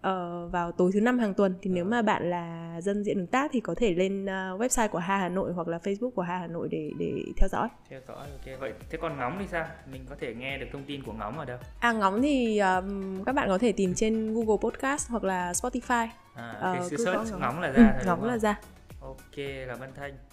ờ, 0.00 0.48
vào 0.52 0.72
tối 0.72 0.90
thứ 0.94 1.00
năm 1.00 1.18
hàng 1.18 1.34
tuần 1.34 1.54
thì 1.62 1.70
nếu 1.70 1.84
mà 1.84 2.02
bạn 2.02 2.30
là 2.30 2.80
dân 2.80 3.04
diễn 3.04 3.18
ứng 3.18 3.26
tác 3.26 3.50
thì 3.54 3.60
có 3.60 3.74
thể 3.74 3.94
lên 3.94 4.24
uh, 4.24 4.60
website 4.60 4.88
của 4.88 4.98
Ha 4.98 5.16
Hà 5.16 5.28
Nội 5.28 5.52
hoặc 5.52 5.68
là 5.68 5.78
Facebook 5.78 6.10
của 6.10 6.22
Ha 6.22 6.38
Hà 6.38 6.46
Nội 6.46 6.68
để 6.70 6.90
để 6.98 7.12
theo 7.36 7.48
dõi. 7.48 7.68
Theo 7.88 8.00
dõi 8.08 8.16
ok. 8.16 8.60
Vậy 8.60 8.72
thế 8.90 8.98
còn 9.00 9.16
ngóng 9.16 9.36
thì 9.40 9.46
sao? 9.50 9.66
Mình 9.92 10.04
có 10.08 10.16
thể 10.20 10.34
nghe 10.34 10.58
được 10.58 10.66
thông 10.72 10.84
tin 10.84 11.02
của 11.02 11.12
ngóng 11.12 11.38
ở 11.38 11.44
đâu? 11.44 11.58
À 11.80 11.92
ngóng 11.92 12.22
thì 12.22 12.58
um, 12.58 13.24
các 13.24 13.32
bạn 13.32 13.48
có 13.48 13.58
thể 13.58 13.72
tìm 13.72 13.94
trên 13.94 14.34
Google 14.34 14.56
Podcast 14.62 15.10
hoặc 15.10 15.24
là 15.24 15.52
Spotify. 15.52 16.08
À, 16.34 16.58
cái 16.62 16.80
uh, 16.80 17.00
search 17.00 17.40
ngóng 17.40 17.60
là 17.60 17.70
ra. 17.76 17.96
Ừ, 17.98 18.06
ngóng 18.06 18.24
là 18.24 18.38
ra. 18.38 18.60
Ok, 19.00 19.36
cảm 19.68 19.80
ơn 19.80 19.90
Thanh. 19.94 20.31